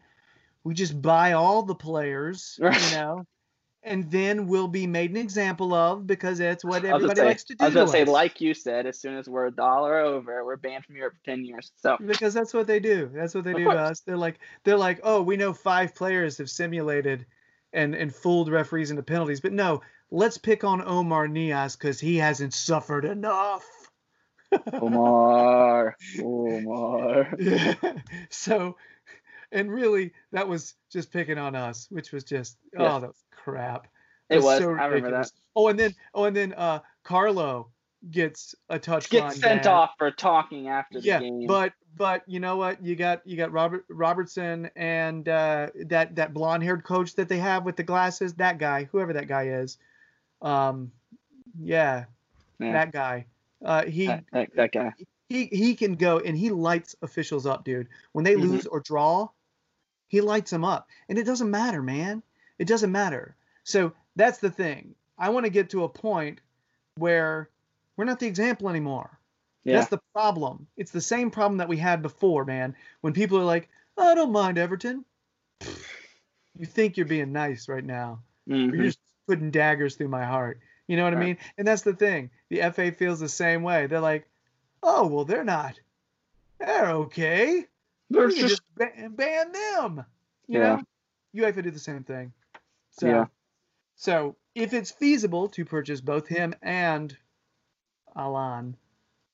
[0.63, 3.25] we just buy all the players, you know,
[3.83, 7.55] and then we'll be made an example of because that's what everybody gonna likes to
[7.55, 7.63] do.
[7.63, 8.07] I was gonna to say, us.
[8.07, 11.25] like you said, as soon as we're a dollar over, we're banned from Europe for
[11.25, 11.71] ten years.
[11.75, 13.09] So because that's what they do.
[13.13, 13.75] That's what they Of do course.
[13.75, 13.99] to us.
[14.01, 17.25] They're like they're like, oh, we know five players have simulated
[17.73, 22.17] and and fooled referees into penalties, but no, let's pick on Oumar Niasse because he
[22.17, 23.65] hasn't suffered enough.
[24.73, 27.35] Omar, Omar.
[27.39, 27.73] Yeah.
[28.29, 28.77] so,
[29.53, 32.95] and really, that was just picking on us, which was just Yeah.
[32.95, 33.87] oh, that was crap.
[34.29, 34.57] It was.
[34.57, 35.31] so I remember that.
[35.55, 37.69] Oh, and then oh, and then uh, Carlo
[38.11, 39.09] gets a touchline.
[39.09, 41.45] Get sent off for talking after the Yeah, game.
[41.47, 42.83] but but you know what?
[42.83, 47.37] You got you got Robert Robertson and uh, that that blonde haired coach that they
[47.37, 48.33] have with the glasses.
[48.33, 49.77] That guy, whoever that guy is,
[50.41, 50.91] um,
[51.59, 52.05] yeah,
[52.59, 52.71] Yeah.
[52.73, 53.25] that guy.
[53.63, 54.93] Uh, he that, that, that guy.
[55.29, 57.87] he he can go and he lights officials up, dude.
[58.13, 58.41] When they Mhm.
[58.41, 59.29] lose or draw,
[60.13, 62.21] he lights them up, and it doesn't matter, man.
[62.59, 63.35] It doesn't matter.
[63.63, 64.93] So that's the thing.
[65.17, 66.39] I want to get to a point
[66.97, 67.49] where
[67.97, 69.17] we're not the example anymore.
[69.63, 69.77] Yeah.
[69.77, 70.67] That's the problem.
[70.77, 72.75] It's the same problem that we had before, man.
[73.01, 75.03] When people are like, oh, "I don't mind Everton,"
[76.59, 78.19] you think you're being nice right now.
[78.47, 78.71] Mhm.
[78.71, 80.59] You're just putting daggers through my heart.
[80.85, 81.39] You know what I mean?
[81.57, 82.29] And that's the thing.
[82.49, 83.87] The FA feels the same way.
[83.87, 84.27] They're like,
[84.83, 85.79] oh, well, they're not.
[86.59, 87.65] They're okay.
[88.11, 90.05] They're just just ban, ban them.
[90.47, 90.75] You Yeah.
[90.75, 90.83] know?
[91.35, 92.31] UEFA did the same thing.
[92.91, 93.25] So, Yeah.
[93.95, 97.15] so if it's feasible to purchase both him and
[98.15, 98.77] Allan,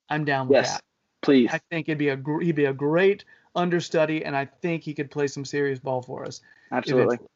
[0.10, 0.84] I'm down with yes, that.
[1.22, 1.50] please.
[1.52, 3.26] I think it'd be a gr- he'd be a great
[3.56, 6.42] understudy, and I think he could play some serious ball for us.
[6.72, 7.16] Absolutely.
[7.16, 7.30] eventually.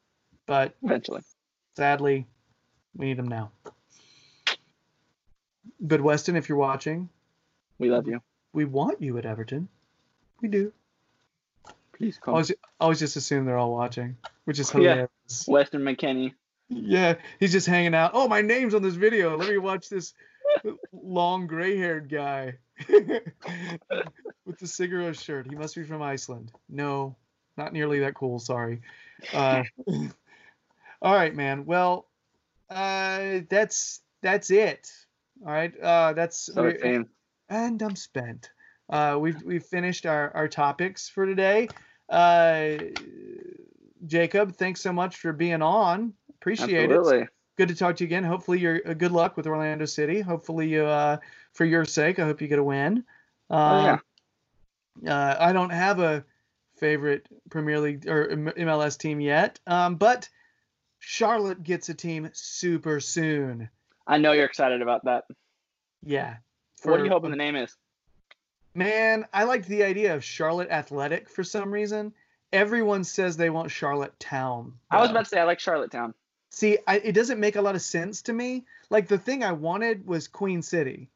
[0.45, 1.21] But Eventually.
[1.75, 2.27] sadly,
[2.95, 3.51] we need him now.
[5.79, 7.09] But Weston, if you're watching,
[7.79, 8.21] We love you.
[8.53, 9.67] we want you at Everton.
[10.41, 10.71] We do.
[12.27, 15.09] I was, I always just assuming they're all watching, which is hilarious.
[15.47, 15.51] Yeah.
[15.53, 16.33] Weston McKennie.
[16.69, 18.11] Yeah, he's just hanging out.
[18.13, 19.37] Oh, my name's on this video.
[19.37, 20.13] Let me watch this
[20.91, 22.55] long gray-haired guy
[22.89, 25.47] with the Sigur Rós shirt.
[25.49, 26.51] He must be from Iceland.
[26.69, 27.15] No,
[27.57, 28.39] not nearly that cool.
[28.39, 28.81] Sorry.
[29.33, 29.63] Uh,
[31.01, 31.65] all right, man.
[31.65, 32.07] Well,
[32.69, 34.89] uh, that's that's it.
[35.45, 35.73] All right.
[35.79, 37.07] Uh, that's So we- it
[37.49, 38.49] and I'm spent.
[38.89, 41.67] Uh, we've we've finished our our topics for today.
[42.09, 42.77] Uh,
[44.05, 46.13] Jacob, thanks so much for being on.
[46.29, 47.27] Appreciate it Absolutely.
[47.57, 48.23] good to talk to you again.
[48.23, 50.21] Hopefully, you're uh, good luck with Orlando City.
[50.21, 51.17] Hopefully, you, uh,
[51.53, 53.03] for your sake, I hope you get a win.
[53.49, 54.01] Oh, Um,
[55.07, 56.25] uh, I don't have a
[56.77, 60.27] favorite Premier League or MLS team yet, um, but
[60.99, 63.69] Charlotte gets a team super soon.
[64.05, 65.23] I know you're excited about that.
[66.03, 66.37] Yeah.
[66.83, 67.75] what are you hoping the name is?
[68.75, 72.13] Man, I like the idea of Charlotte Athletic for some reason.
[72.51, 74.73] Everyone says they want Charlotte Town.
[74.91, 76.13] I was about to say I like Charlottetown.
[76.49, 78.65] See, I, it doesn't make a lot of sense to me.
[78.89, 81.09] Like the thing I wanted was Queen City,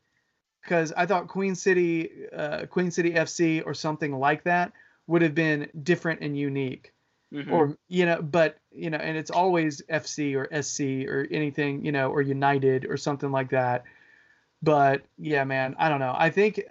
[0.64, 4.72] because I thought Queen City, uh, Queen City FC or something like that
[5.06, 6.92] would have been different and unique.
[7.34, 7.52] Mhm.
[7.52, 11.92] Or you know, but you know, and it's always FC or SC or anything, you
[11.92, 13.84] know, or United or something like that.
[14.64, 16.16] But yeah, man, I don't know.
[16.18, 16.62] I think,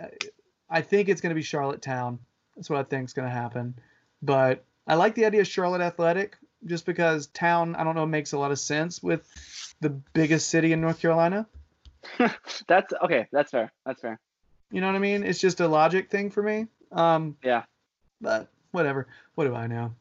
[0.68, 2.18] I think it's gonna be Charlottetown.
[2.54, 3.74] That's what I think is gonna happen.
[4.22, 8.32] But I like the idea of Charlotte Athletic just because town, I don't know, makes
[8.32, 9.26] a lot of sense with
[9.80, 11.46] the biggest city in North Carolina.
[12.66, 13.26] That's okay.
[13.32, 13.72] That's fair.
[13.84, 14.18] That's fair.
[14.70, 15.22] You know what I mean?
[15.22, 16.66] It's just a logic thing for me.
[16.92, 17.64] Um, Yeah.
[18.20, 19.06] But whatever.
[19.34, 19.94] What do I know?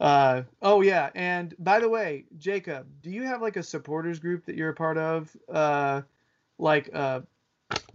[0.00, 1.10] Uh, oh yeah.
[1.14, 4.74] And by the way, Jacob, do you have like a supporters group that you're a
[4.74, 5.34] part of?
[5.50, 6.02] Uh,
[6.58, 7.20] like uh,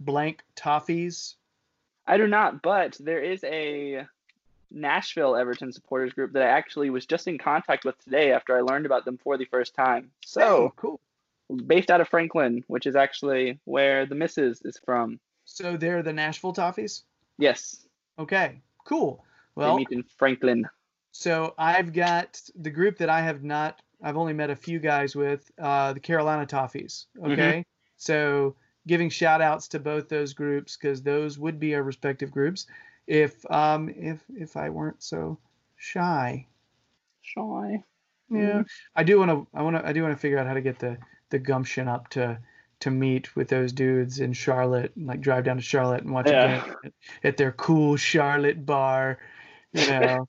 [0.00, 1.34] blank toffees.
[2.10, 4.04] I do not, but there is a
[4.70, 8.62] Nashville Everton supporters group that I actually was just in contact with today after I
[8.62, 10.10] learned about them for the first time.
[10.24, 11.00] So, Oh, cool.
[11.66, 15.20] based out of Franklin, which is actually where the missus is from.
[15.44, 17.02] So they're the Nashville toffees.
[17.38, 17.86] Yes,
[18.18, 19.24] Okay, cool.
[19.56, 20.68] they Well, meet in Franklin.
[21.12, 23.80] So I've got the group that I have not.
[24.02, 27.06] I've only met a few guys with uh, the Carolina Toffees.
[27.24, 27.64] Okay,
[27.96, 28.56] so
[28.90, 32.66] giving shout outs to both those groups because those would be our respective groups
[33.06, 35.38] if um if if I weren't so
[35.76, 36.46] shy.
[37.22, 37.84] Shy.
[38.28, 38.64] Yeah,
[38.96, 39.46] I do want to.
[39.54, 39.86] I want to.
[39.86, 40.98] I do want to figure out how to get the
[41.30, 42.38] the gumption up to
[42.80, 46.26] to meet with those dudes in Charlotte, and like drive down to Charlotte and watch
[46.28, 46.56] Yeah.
[46.56, 49.18] a game at, at their cool Charlotte bar.
[49.72, 50.28] You know,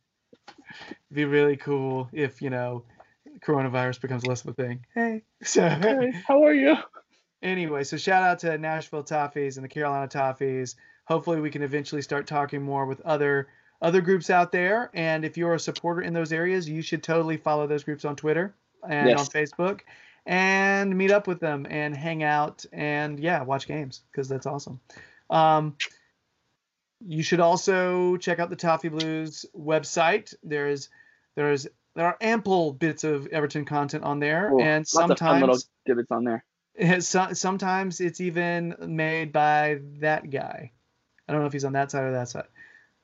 [1.11, 2.83] be really cool if you know
[3.43, 4.85] coronavirus becomes less of a thing.
[4.93, 6.75] Hey, so Hey, how are you?
[7.41, 10.75] Anyway, so shout out to Nashville Toffees and the Carolina Toffees.
[11.05, 13.47] Hopefully, we can eventually start talking more with other
[13.81, 14.91] other groups out there.
[14.93, 18.15] And if you're a supporter in those areas, you should totally follow those groups on
[18.15, 18.53] Twitter
[18.87, 19.19] and Yes.
[19.19, 19.81] on Facebook,
[20.25, 24.79] and meet up with them and hang out and yeah, watch games because that's awesome.
[25.29, 25.75] Um,
[27.03, 30.33] you should also check out the Toffee Blues website.
[30.43, 30.89] There's
[31.35, 34.61] there's there are ample bits of Everton content on there, Cool.
[34.61, 35.17] and Lots fun little
[35.55, 36.45] sometimes divots on there.
[36.99, 40.71] sometimes it's even made by that guy.
[41.27, 42.47] I don't know if he's on that side or that side,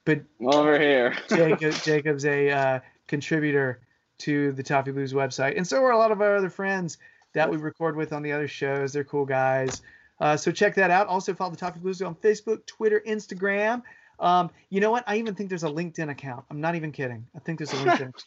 [0.06, 1.16] but Over here.
[1.30, 3.82] Jacob, Jacob's a uh, contributor
[4.20, 6.98] to the Toffee Blues website, and so are a lot of our other friends
[7.34, 8.94] that we record with on the other shows.
[8.94, 9.82] They're cool guys.
[10.20, 11.08] Uh, so check that out.
[11.08, 13.84] Also follow the Toffee Blues on Facebook, Twitter, Instagram.
[14.20, 15.04] Um, you know what?
[15.06, 16.46] I even think there's a LinkedIn account.
[16.50, 17.28] I'm not even kidding.
[17.36, 18.24] I think there's a LinkedIn account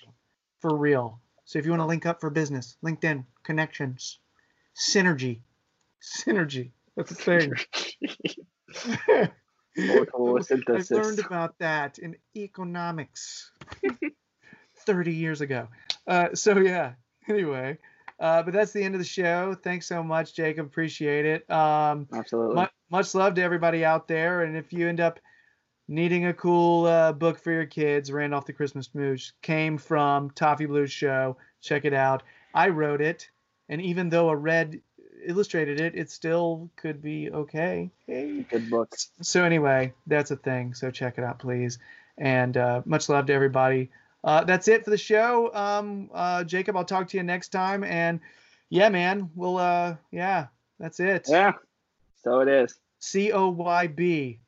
[0.60, 1.20] for real.
[1.44, 4.20] So if you want to link up for business, LinkedIn connections,
[4.76, 5.40] synergy,
[6.02, 6.70] synergy.
[6.96, 7.52] That's a thing.
[9.78, 13.50] I learned about that in economics
[14.86, 15.68] 30 years ago.
[16.06, 16.92] Uh, so yeah.
[17.28, 17.78] Anyway,
[18.18, 19.54] uh, but that's the end of the show.
[19.54, 20.66] Thanks so much, Jacob.
[20.66, 21.50] Appreciate it.
[21.50, 22.54] Um, Absolutely.
[22.54, 24.42] much, much love to everybody out there.
[24.42, 25.20] And if you end up
[25.88, 30.66] needing a cool uh, book for your kids, Randolph the Christmas Mooch came from Toffee
[30.66, 31.36] Blues Show.
[31.60, 32.22] Check it out.
[32.54, 33.30] I wrote it,
[33.70, 34.80] and even though a red
[35.24, 37.90] illustrated it, it still could be okay.
[38.06, 38.44] Hey.
[38.50, 39.10] Good books.
[39.22, 40.74] So anyway, that's a thing.
[40.74, 41.78] So check it out, please.
[42.18, 43.90] And uh, much love to everybody.
[44.24, 45.50] Uh, that's it for the show.
[45.54, 47.84] Um, uh, Jacob, I'll talk to you next time.
[47.84, 48.20] And
[48.68, 50.46] yeah, man, we'll uh, yeah,
[50.78, 51.26] that's it.
[51.28, 51.52] Yeah.
[52.22, 52.78] So it is.
[52.98, 54.38] C O Y B.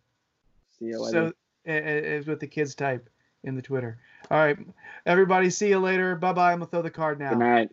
[0.79, 1.33] See you later.
[1.67, 3.09] So i- i- is what the kids type
[3.45, 3.99] in the Twitter.
[4.31, 4.59] All right,
[5.07, 5.49] everybody.
[5.49, 6.17] See you later.
[6.17, 6.53] Bye bye.
[6.53, 7.31] I'm gonna throw the card now.
[7.31, 7.71] Good night.